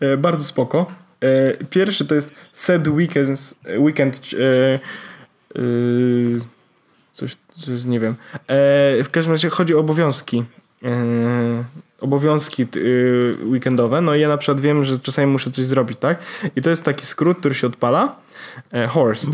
[0.00, 0.92] e, bardzo spoko.
[1.20, 4.78] E, pierwszy to jest Sad Weekends, Weekend e, e,
[7.12, 7.36] coś,
[7.86, 8.14] nie wiem.
[8.36, 10.44] E, w każdym razie chodzi o obowiązki.
[10.84, 11.64] E,
[12.00, 14.00] obowiązki y, weekendowe.
[14.00, 16.18] No i ja na przykład wiem, że czasami muszę coś zrobić, tak?
[16.56, 18.16] I to jest taki skrót, który się odpala.
[18.72, 19.30] E, horse.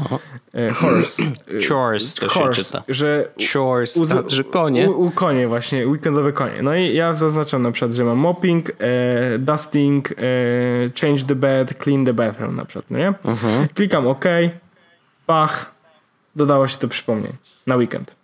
[0.55, 1.23] E, horse.
[1.69, 2.83] Chores to się horse, czyta.
[2.89, 4.91] że Chores, tak, że konie.
[4.91, 6.63] U, u konie właśnie, weekendowe konie.
[6.63, 8.73] No i ja zaznaczam na przykład, że mam mopping,
[9.39, 10.09] dusting,
[11.01, 13.09] change the bed, clean the bathroom na przykład, no nie?
[13.25, 13.69] Mhm.
[13.75, 14.25] Klikam OK,
[15.27, 15.75] pach,
[16.37, 17.33] dodało się to przypomnień
[17.67, 18.15] na weekend.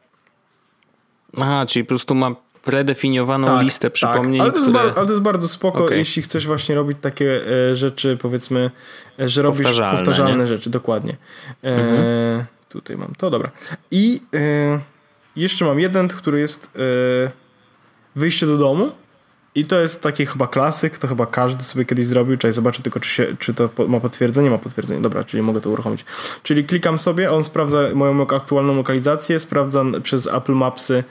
[1.36, 2.34] Aha, czyli po prostu ma
[2.64, 4.42] predefiniowaną listę przypomnień, Tak.
[4.42, 4.84] Ale, to jest które...
[4.84, 5.98] bardzo, ale to jest bardzo spoko, Okej.
[5.98, 8.70] jeśli chcesz właśnie robić takie e, rzeczy, powiedzmy,
[9.20, 11.16] e, że robisz Powtarzalne, powtarzalne, rzeczy, dokładnie.
[11.64, 13.50] E, Tutaj mam to, dobra.
[13.90, 14.80] I e,
[15.36, 16.70] jeszcze mam jeden, który jest
[17.26, 17.30] e,
[18.16, 18.92] wyjście do domu.
[19.60, 23.00] I to jest taki chyba klasyk, to chyba każdy sobie kiedyś zrobił, czyli zobaczę tylko,
[23.00, 26.04] czy, się, czy to ma potwierdzenie, ma potwierdzenie, dobra, czyli mogę to uruchomić.
[26.42, 31.04] Czyli klikam sobie, on sprawdza moją aktualną lokalizację, sprawdza przez Apple Mapsy,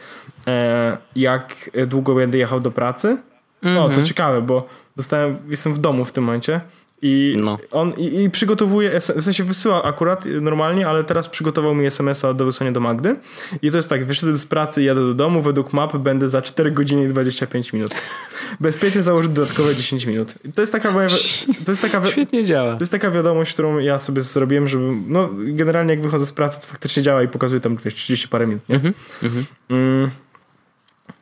[0.48, 3.18] e, jak długo będę jechał do pracy.
[3.62, 6.62] No, to ciekawe, bo dostałem, jestem w domu w tym momencie
[7.02, 7.58] i No.
[7.72, 12.46] on i, i przygotowuje, w sensie wysyła akurat normalnie, ale teraz przygotował mi SMS-a do
[12.46, 13.16] wysłania do Magdy
[13.62, 16.42] i to jest tak, wyszedłem z pracy i jadę do domu, według map będę za
[16.42, 17.92] 4 godziny i 25 minut.
[18.60, 20.34] Bezpiecznie założyć dodatkowe 10 minut.
[20.46, 21.08] I To jest taka moja,
[21.66, 22.74] to jest taka, wi- Świetnie działa.
[22.76, 26.62] to jest taka wiadomość, którą ja sobie zrobiłem, żeby, no generalnie jak wychodzę z pracy,
[26.62, 28.82] to faktycznie działa i pokazuje tam wiesz, 30 parę minut, nie?
[29.72, 30.10] Mm.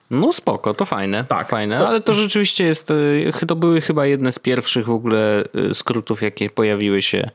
[0.09, 1.25] No spoko, to fajne.
[1.27, 1.49] Tak.
[1.49, 2.91] Fajne, To- ale to rzeczywiście jest,
[3.41, 7.29] e, to były chyba jedne z pierwszych w ogóle e, skrótów, jakie pojawiły się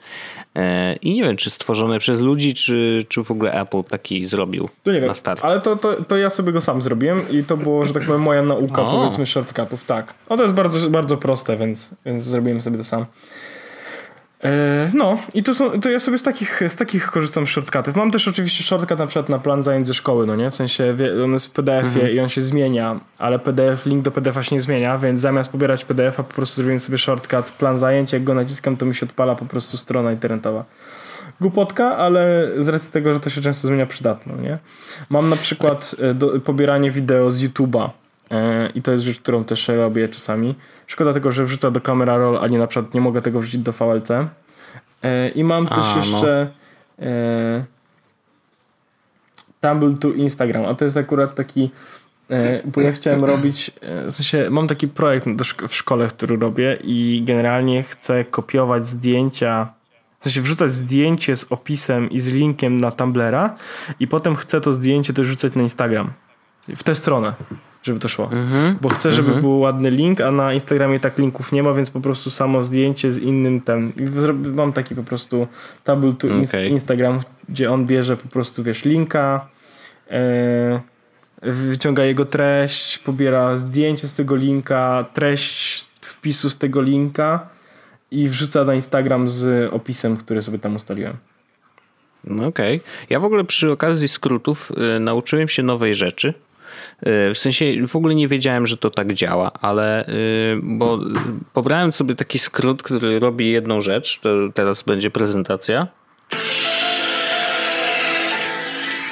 [0.57, 4.68] e, i nie wiem, czy stworzone przez ludzi, czy, czy w ogóle Apple taki zrobił
[4.83, 5.41] To nie wiem, na start.
[5.45, 8.20] ale to, to, to ja sobie go sam zrobiłem i to było, że tak powiem,
[8.23, 8.91] moja nauka, O.
[8.91, 10.14] powiedzmy, shortcutów, tak.
[10.31, 13.07] No to jest bardzo, bardzo proste, więc, więc zrobiłem sobie to sam.
[14.45, 17.97] E, No i to, są, to ja sobie z takich, z takich korzystam shortcutów.
[17.97, 20.51] Mam też oczywiście shortcut na przykład na plan zajęć ze szkoły, no nie?
[20.51, 24.43] W sensie on jest w PDF-ie i on się zmienia, ale PDF, link do PDF-a
[24.43, 28.24] się nie zmienia, więc zamiast pobierać PDF-a po prostu zrobiłem sobie shortcut plan zajęć, jak
[28.24, 30.64] go naciskam to mi się odpala po prostu strona internetowa.
[31.40, 34.59] Głupotka, ale z racji tego, że to się często zmienia przydatno, nie?
[35.11, 37.90] Mam na przykład e, do, pobieranie wideo z YouTube'a
[38.74, 40.55] i to jest rzecz, którą też robię czasami.
[40.87, 43.61] Szkoda tego, że wrzucę do Camera Roll, a nie na przykład nie mogę tego wrzucić
[43.61, 44.11] do VLC.
[45.03, 46.01] E, I mam A, też no.
[46.01, 46.51] jeszcze
[46.99, 47.64] e,
[49.61, 51.70] Tumble to Instagram, a to jest akurat taki
[52.30, 55.26] e, bo ja chciałem robić, e, w sensie mam taki projekt
[55.68, 59.72] w szkole, który robię i generalnie chcę kopiować zdjęcia,
[60.18, 63.57] w sensie wrzucać zdjęcie z opisem i z linkiem na Tumblera
[64.01, 66.12] i potem chcę to zdjęcie też wrzucać na Instagram.
[66.68, 67.35] W tę stronę,
[67.83, 68.24] żeby to szło.
[68.24, 68.78] Mhm.
[68.80, 72.01] Bo chcę, żeby był ładny link, a na Instagramie tak linków nie ma, więc po
[72.01, 73.93] prostu samo zdjęcie z innym ten.
[74.55, 75.47] Mam taki po prostu
[75.85, 76.70] tabel to inst- Okej.
[76.70, 79.47] Instagram, gdzie on bierze po prostu, wiesz, linka,
[80.11, 80.80] e,
[81.43, 87.49] wyciąga jego treść, pobiera zdjęcie z tego linka, treść wpisu z tego linka
[88.11, 91.16] i wrzuca na Instagram z opisem, który sobie tam ustaliłem.
[92.24, 92.80] No Okej.
[93.11, 96.35] Ja w ogóle przy okazji skrótów y, nauczyłem się nowej rzeczy.
[97.07, 100.99] Y, W sensie w ogóle nie wiedziałem, że to tak działa, ale y, bo
[101.53, 104.20] pobrałem sobie taki skrót, który robi jedną rzecz.
[104.20, 105.87] To teraz będzie prezentacja.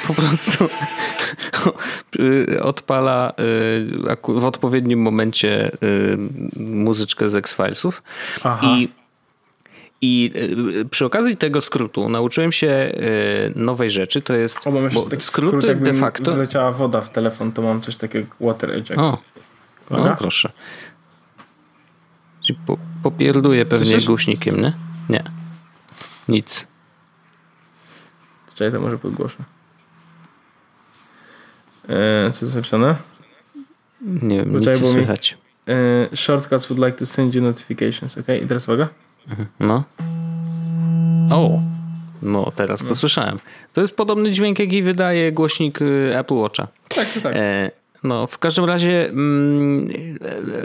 [0.06, 0.68] Po prostu
[2.62, 5.70] odpala y, w odpowiednim momencie
[6.56, 8.02] muzyczkę z X-Filesów.
[8.62, 8.88] I
[10.02, 10.32] i
[10.80, 15.00] y, przy okazji tego skrótu nauczyłem się y, nowej rzeczy, to jest O, mam jeszcze
[15.00, 16.34] bo taki skróty skrót, jakby de facto...
[16.34, 18.90] wleciała woda w telefon, to mam coś takiego water eject.
[18.98, 19.18] O,
[19.90, 20.52] no proszę.
[22.40, 24.06] Ci Po, popierduję pewnie Słyszysz?
[24.06, 24.72] głośnikiem, nie?
[25.08, 25.24] Nie.
[26.28, 26.66] Nic.
[28.54, 29.36] Czekaj, to może podgłoszę.
[31.88, 32.96] Eee, co jest napisane?
[34.02, 35.38] Nie wiem, Poczekaj, nic nie bo mi- słychać.
[35.66, 38.26] Eee, shortcuts would like to send you notifications, ok?
[38.42, 38.88] I teraz uwaga.
[39.60, 39.84] No.
[41.30, 41.60] O,
[42.22, 43.38] no teraz to słyszałem.
[43.72, 46.68] To jest podobny dźwięk, jaki wydaje głośnik y, Apple Watcha.
[46.88, 47.36] Tak, tak.
[47.36, 47.70] E,
[48.02, 49.94] No, w każdym razie mm, e,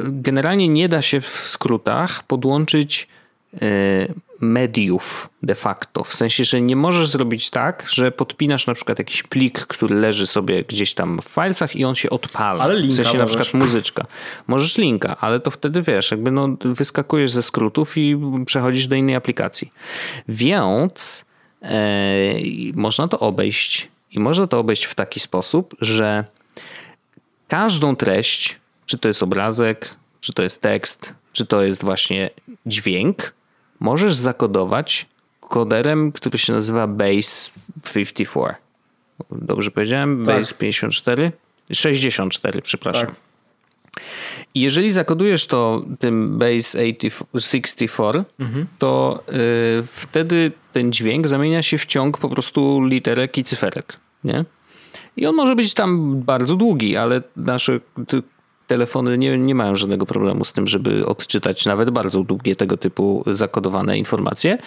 [0.03, 3.14] generalnie nie da się w skrótach podłączyć e,
[4.39, 6.03] mediów de facto.
[6.03, 10.27] W sensie, że nie możesz zrobić tak, że podpinasz na przykład jakiś plik, który leży
[10.27, 12.63] sobie gdzieś tam w filesach i on się odpala.
[12.63, 13.41] Ale linka w sensie na możesz.
[13.41, 14.05] przykład muzyczka.
[14.47, 19.15] Możesz linka, ale to wtedy wiesz, jakby no, wyskakujesz ze skrótów i przechodzisz do innej
[19.15, 19.71] aplikacji.
[20.27, 21.25] Więc
[21.61, 22.35] e,
[22.73, 23.87] można to obejść.
[24.11, 26.23] I można to obejść w taki sposób, że
[27.47, 32.29] każdą treść, czy to jest obrazek, czy to jest tekst, czy to jest właśnie
[32.65, 33.33] dźwięk,
[33.79, 35.05] możesz zakodować
[35.39, 37.51] koderem, który się nazywa Base
[37.83, 38.55] 54.
[39.31, 40.25] Dobrze powiedziałem?
[40.25, 40.37] Tak.
[40.37, 41.31] Base 54?
[41.71, 43.07] 64, przepraszam.
[43.07, 43.15] Tak.
[44.53, 48.23] I jeżeli zakodujesz to tym base 80 64,
[48.79, 49.23] to
[49.79, 53.97] y, wtedy ten dźwięk zamienia się w ciąg po prostu literek i cyferek.
[54.23, 54.45] Nie?
[55.17, 57.79] I on może być tam bardzo długi, ale nasze
[58.67, 63.23] telefony nie, nie mają żadnego problemu z tym, żeby odczytać nawet bardzo długie tego typu
[63.27, 64.57] zakodowane informacje.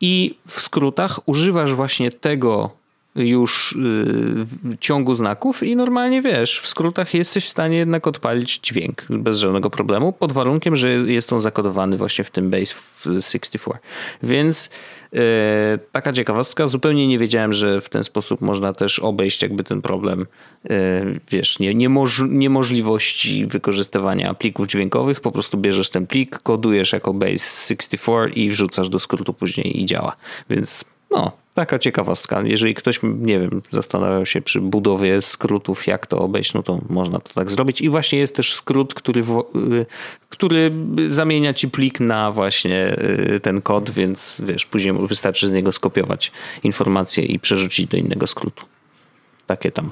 [0.00, 2.70] I w skrótach używasz właśnie tego
[3.16, 8.58] już y, w ciągu znaków i normalnie wiesz, w skrótach jesteś w stanie jednak odpalić
[8.58, 13.78] dźwięk bez żadnego problemu, pod warunkiem, że jest on zakodowany właśnie w tym base 64.
[14.22, 14.70] Więc
[15.14, 15.18] y,
[15.92, 20.26] taka ciekawostka, zupełnie nie wiedziałem, że w ten sposób można też obejść jakby ten problem,
[20.70, 27.14] y, wiesz, nie, niemoż, niemożliwości wykorzystywania plików dźwiękowych, po prostu bierzesz ten plik, kodujesz jako
[27.14, 30.16] base 64 i wrzucasz do skrótu później i działa.
[30.50, 32.42] Więc no, taka ciekawostka.
[32.42, 37.18] Jeżeli ktoś, nie wiem, zastanawiał się przy budowie skrótów, jak to obejść, no to można
[37.18, 37.80] to tak zrobić.
[37.80, 39.86] I właśnie jest też skrót, który, y,
[40.28, 40.72] który
[41.06, 42.96] zamienia ci plik na właśnie
[43.34, 46.32] y, ten kod, więc wiesz, później wystarczy z niego skopiować
[46.62, 48.64] informacje i przerzucić do innego skrótu.
[49.46, 49.90] Takie tam.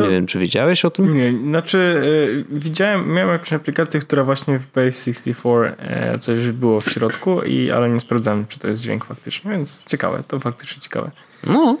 [0.00, 1.16] Nie wiem, czy wiedziałeś o tym?
[1.16, 6.80] Nie, znaczy y, widziałem, miałem jakąś aplikację, która właśnie w Base 64 e, coś było
[6.80, 10.82] w środku, i, ale nie sprawdzałem, czy to jest dźwięk faktycznie, więc ciekawe, to faktycznie
[10.82, 11.10] ciekawe.
[11.44, 11.78] No,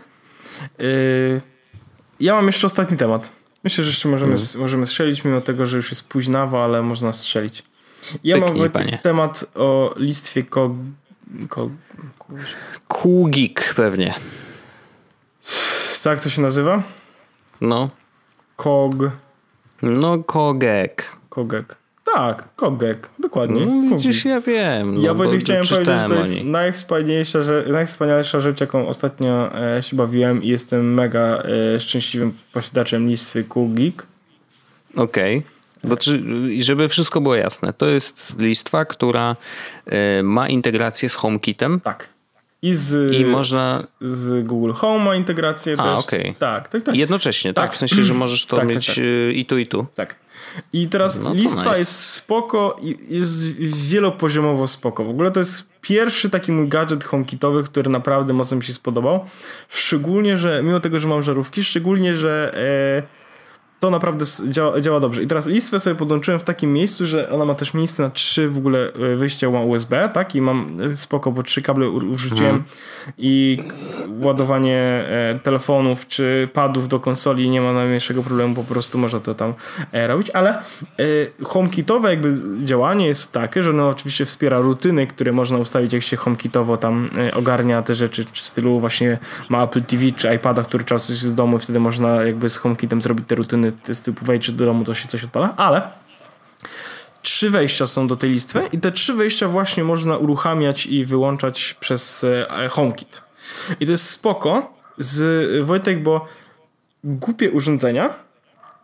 [0.80, 1.40] Y,
[2.20, 3.30] ja mam jeszcze ostatni temat.
[3.64, 4.60] Myślę, że jeszcze możemy, Mhm.
[4.60, 7.62] możemy strzelić, mimo tego, że już jest późnawo, ale można strzelić.
[8.24, 8.98] Ja Pyknij, mam panie.
[9.02, 10.72] temat o listwie kog...
[11.48, 11.70] kog...
[12.88, 14.14] Kugik pewnie.
[16.02, 16.82] Tak to się nazywa?
[17.60, 17.90] No.
[18.56, 18.94] Kog...
[19.82, 21.06] No, kogek.
[21.28, 21.76] Kogek.
[22.14, 23.08] Tak, kogek.
[23.18, 23.66] Dokładnie.
[23.66, 24.94] No, widzisz, ja wiem.
[24.94, 29.60] No, Ja bo Wojtek chciałem powiedzieć, że to jest najwspanialsza, rzecz, najwspanialsza rzecz, jaką ostatnio
[29.76, 31.42] e, się bawiłem i jestem mega
[31.76, 34.06] e, szczęśliwym posiadaczem listwy Kugik.
[34.96, 35.42] Okej.
[35.84, 39.36] Bo czy, i żeby wszystko było jasne, to jest listwa, która
[39.86, 42.08] e, ma integrację z HomeKitem Tak.
[42.62, 46.04] I z, i można z Google Home ma integrację A, też.
[46.04, 46.34] okej.
[46.38, 46.94] Tak, tak, tak.
[46.94, 47.64] jednocześnie, tak?
[47.64, 47.74] Tak.
[47.74, 48.98] W sensie, że możesz to Tak, tak, mieć tak.
[48.98, 49.86] e, i tu, i tu.
[49.94, 50.16] Tak.
[50.72, 51.78] I teraz No listwa nice.
[51.78, 53.56] jest spoko i jest
[53.88, 55.04] wielopoziomowo spoko.
[55.04, 59.24] W ogóle to jest pierwszy taki mój gadżet HomeKitowy, który naprawdę mocno mi się spodobał.
[59.68, 63.21] Szczególnie, że mimo tego, że mam żarówki, szczególnie, że e,
[63.82, 65.22] to naprawdę działa, działa dobrze.
[65.22, 68.48] I teraz listwę sobie podłączyłem w takim miejscu, że ona ma też miejsce na trzy
[68.48, 70.34] w ogóle e, wyjścia USB, tak?
[70.34, 72.62] I mam e, spoko, bo trzy kable u- wrzuciłem
[73.18, 73.58] i
[74.20, 79.34] ładowanie e, telefonów czy padów do konsoli nie ma najmniejszego problemu, po prostu można to
[79.34, 79.54] tam
[79.92, 80.62] robić, ale
[81.44, 86.16] HomeKitowe jakby działanie jest takie, że ono oczywiście wspiera rutyny, które można ustawić, jak się
[86.16, 89.18] HomeKitowo tam ogarnia te rzeczy, czy w stylu właśnie
[89.48, 92.56] ma Apple TV czy iPada, który trzeba coś z domu i wtedy można jakby z
[92.56, 95.82] HomeKitem zrobić te rutyny z typu wejdź do domu, to się coś odpala, ale
[97.22, 101.76] trzy wejścia są do tej listwy i te trzy wejścia właśnie można uruchamiać i wyłączać
[101.80, 103.22] przez e, HomeKit.
[103.80, 106.26] I to jest spoko z Wojtek, bo
[107.04, 108.14] głupie urządzenia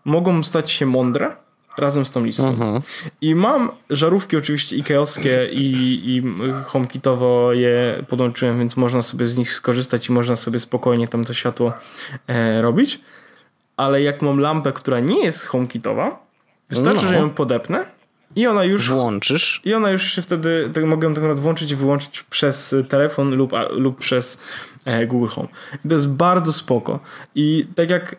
[0.04, 1.36] mogą stać się mądre
[1.78, 2.80] razem z tą listą.
[3.20, 6.22] I mam żarówki oczywiście Ikeowskie i, i
[6.66, 11.34] HomeKitowo je podłączyłem, więc można sobie z nich skorzystać i można sobie spokojnie tam to
[11.34, 11.72] światło
[12.26, 13.00] e, robić.
[13.78, 16.26] Ale jak mam lampę, która nie jest HomeKitowa,
[16.68, 17.10] wystarczy, No.
[17.10, 17.84] że ją podepnę
[18.36, 19.60] i ona już Włączysz.
[19.64, 23.54] i ona już się wtedy, tak mogę tak naprawdę włączyć i wyłączyć przez telefon lub,
[23.54, 24.38] a, lub przez
[24.84, 25.48] e, Google Home.
[25.84, 27.00] I to jest bardzo spoko.
[27.34, 28.12] I tak jak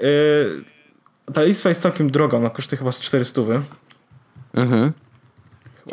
[1.28, 3.42] e, ta listwa jest całkiem droga, ona kosztuje chyba z 400.
[4.54, 4.92] Mhm.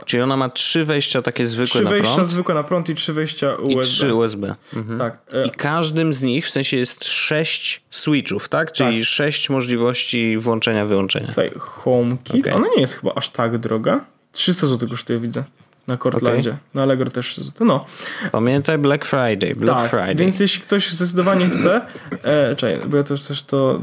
[0.05, 2.95] Czyli ona ma trzy wejścia takie zwykłe Trzy na wejścia prąd zwykłe na prąd i
[2.95, 3.83] trzy wejścia i USB.
[3.95, 4.55] trzy USB.
[4.75, 4.99] Mhm.
[4.99, 5.19] Tak.
[5.33, 8.73] E, I każdym z nich w sensie jest sześć switchów, tak?
[8.73, 9.09] Czyli Tak.
[9.09, 11.27] sześć możliwości włączenia, wyłączenia.
[11.27, 12.53] Słuchaj, HomeKit, Okej.
[12.53, 14.05] ona nie jest chyba aż tak droga.
[14.33, 15.45] 300 zł kosztuje, widzę.
[15.87, 16.57] Na Cortlandzie.
[16.75, 17.67] Na Allegro też 300 zł.
[17.67, 17.85] No,
[18.33, 20.15] Pamiętaj Black Friday, Black tak, Friday.
[20.15, 21.81] więc jeśli ktoś zdecydowanie chce,
[22.23, 23.81] e, czekaj, bo ja też, też to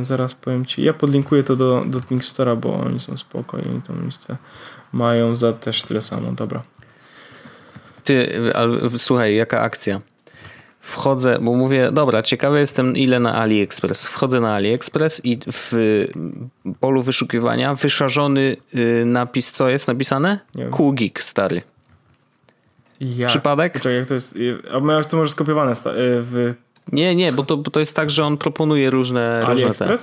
[0.00, 4.04] e, zaraz powiem ci, ja podlinkuję to do, do Mixstora, bo oni są spokojni, tą
[4.04, 4.36] listę
[4.92, 6.62] mają za też tyle samo, dobra.
[8.04, 10.00] Ty, ale słuchaj, jaka akcja?
[10.80, 14.06] Wchodzę, bo mówię, dobra, ciekawy jestem ile na AliExpress.
[14.06, 16.06] Wchodzę na AliExpress i w
[16.80, 20.38] polu wyszukiwania wyszarzony y, napis, co jest napisane?
[20.70, 21.62] Kugik stary.
[23.00, 23.26] Ja.
[23.26, 23.72] Przypadek?
[23.74, 26.54] Czekaj, jak to jest, e, a masz to może skopiowane e, w
[26.92, 29.96] Nie, nie, bo to, bo to jest tak, że on proponuje różne, różne te.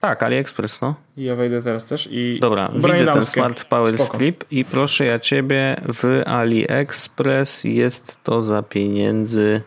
[0.00, 0.94] Tak, AliExpress, no.
[1.16, 2.38] I ja wejdę teraz też i...
[2.40, 3.22] Dobra, Brain widzę ten.
[3.22, 4.14] Smart Power Spoko.
[4.14, 9.62] Strip i proszę ja ciebie w AliExpress jest to za pieniędzy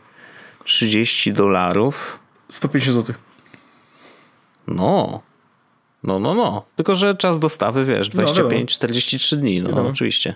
[0.64, 2.20] 30 dolarów.
[2.50, 3.16] 150 zł.
[4.68, 5.22] No.
[6.04, 6.66] No, no, no.
[6.76, 8.50] Tylko, że czas dostawy, wiesz, wiadomo.
[8.50, 9.62] 25-43 dni.
[9.62, 9.90] No, Wiadomo.
[9.90, 10.36] oczywiście.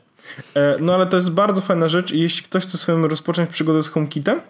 [0.55, 3.83] E, No ale to jest bardzo fajna rzecz i jeśli ktoś chce swoją rozpocząć przygodę
[3.83, 4.41] z HomeKitem,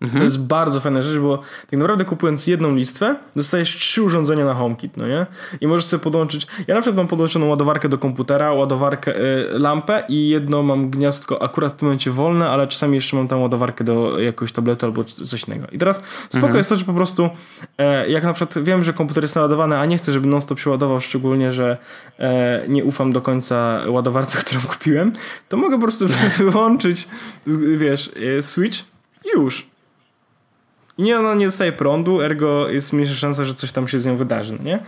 [0.00, 0.20] Mhm.
[0.20, 1.38] to jest bardzo fajna rzecz, bo
[1.70, 5.26] tak naprawdę kupując jedną listwę, dostajesz trzy urządzenia na HomeKit, no nie?
[5.60, 10.04] I możesz sobie podłączyć, ja na przykład mam podłączoną ładowarkę do komputera, ładowarkę, y, lampę
[10.08, 13.84] i jedno mam gniazdko akurat w tym momencie wolne, ale czasami jeszcze mam tam ładowarkę
[13.84, 15.66] do jakiegoś tabletu albo coś innego.
[15.72, 17.30] I teraz spoko jest to, że po prostu
[17.78, 20.70] e, jak na przykład wiem, że komputer jest naładowany, a nie chcę, żeby non-stop się
[20.70, 21.78] ładował, szczególnie, że
[22.18, 25.12] e, nie ufam do końca ładowarce, którą kupiłem,
[25.48, 26.06] to mogę po prostu
[26.38, 27.08] wyłączyć,
[27.76, 28.78] wiesz, e, switch
[29.24, 29.75] i już.
[30.98, 34.06] I nie, ona nie dostaje prądu, ergo jest mniejsza szansa, że coś tam się z
[34.06, 34.78] nią wydarzy, no nie?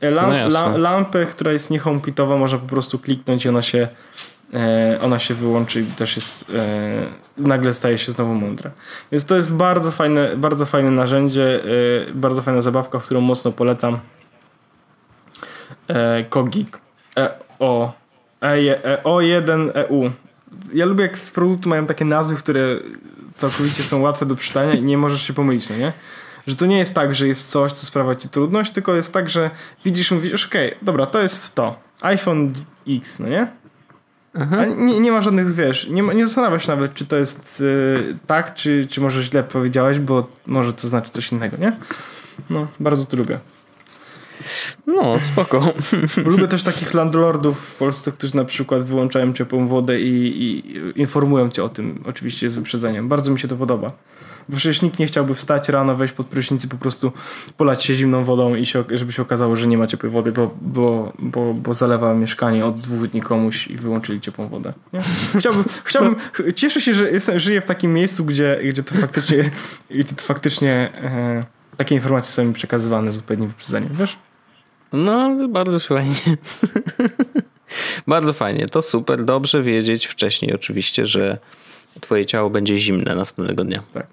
[0.00, 3.88] E, Lamp, No lampę, która jest nie HomeKitowa, można po prostu kliknąć i ona się,
[4.54, 7.06] e, ona się wyłączy i też jest, e,
[7.38, 8.70] nagle staje się znowu mądra.
[9.12, 11.60] Więc to jest bardzo fajne, bardzo fajne narzędzie,
[12.14, 13.98] bardzo fajna zabawka, którą mocno polecam.
[16.28, 16.80] Kogik.
[17.18, 17.92] E, o.
[18.42, 20.10] E, e, O1 EU.
[20.74, 22.60] Ja lubię jak w produkty mają takie nazwy, które
[23.36, 25.92] całkowicie są łatwe do przeczytania i nie możesz się pomylić, no nie?
[26.46, 29.30] Że to nie jest tak, że jest coś, co sprawia ci trudność, tylko jest tak,
[29.30, 29.50] że
[29.84, 31.80] widzisz i mówisz, okej, dobra, to jest to.
[32.00, 32.52] iPhone
[32.88, 33.46] X, no nie?
[34.34, 37.60] A nie, nie ma żadnych, wiesz, nie, ma, nie zastanawiasz się nawet, czy to jest
[37.60, 41.76] y, tak, czy, czy może źle powiedziałeś, bo może to znaczy coś innego, nie?
[42.50, 43.38] No, bardzo to lubię.
[44.86, 45.72] No, spoko.
[46.16, 50.62] Lubię też takich landlordów w Polsce, którzy na przykład wyłączają ciepłą wodę i, i
[51.00, 53.08] informują cię o tym, oczywiście z wyprzedzeniem.
[53.08, 53.92] Bardzo mi się to podoba.
[54.48, 57.12] Bo przecież nikt nie chciałby wstać rano, wejść pod prysznic i po prostu
[57.56, 60.54] polać się zimną wodą i się, żeby się okazało, że nie ma ciepłej wody, bo,
[60.60, 64.72] bo, bo, bo zalewa mieszkanie od dwóch dni komuś i wyłączyli ciepłą wodę.
[64.92, 65.00] Nie?
[65.38, 66.16] Chciałbym, chciałbym,
[66.54, 69.50] cieszę się, że jestem, żyję w takim miejscu, gdzie, gdzie to faktycznie,
[69.90, 70.72] gdzie to faktycznie
[71.02, 71.44] e,
[71.76, 74.18] takie informacje są mi przekazywane z odpowiednim wyprzedzeniem, wiesz?
[74.92, 76.36] No, bardzo fajnie.
[78.06, 78.66] bardzo fajnie.
[78.66, 79.24] To super.
[79.24, 81.38] Dobrze wiedzieć wcześniej oczywiście, że
[82.00, 83.82] twoje ciało będzie zimne następnego dnia.
[83.92, 84.06] Tak.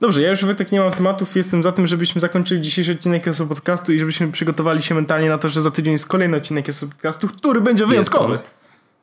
[0.00, 1.36] Dobrze, ja już Wojtek nie mam tematów.
[1.36, 5.38] Jestem za tym, żebyśmy zakończyli dzisiejszy odcinek Jesu Podcastu i żebyśmy przygotowali się mentalnie na
[5.38, 8.38] to, że za tydzień jest kolejny odcinek Jesu Podcastu, który będzie wyjątkowy.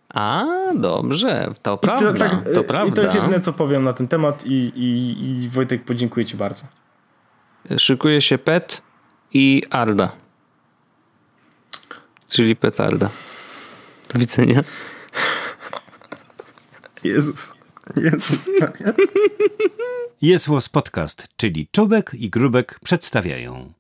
[0.09, 2.13] A, dobrze, to prawda.
[2.13, 2.89] To, tak, to prawda.
[2.89, 6.37] I to jest jedyne, co powiem na ten temat i, i, i Wojtek, podziękuję ci
[6.37, 6.63] bardzo.
[7.77, 8.81] Szykuje się Pet
[9.33, 10.11] i Arda.
[12.27, 13.09] Czyli petarda.
[14.13, 14.63] Do widzenia.
[17.03, 17.53] Jezus.
[17.95, 18.39] Jezus.
[20.21, 23.73] Jest Podcast, czyli Czubek i Grubek przedstawiają.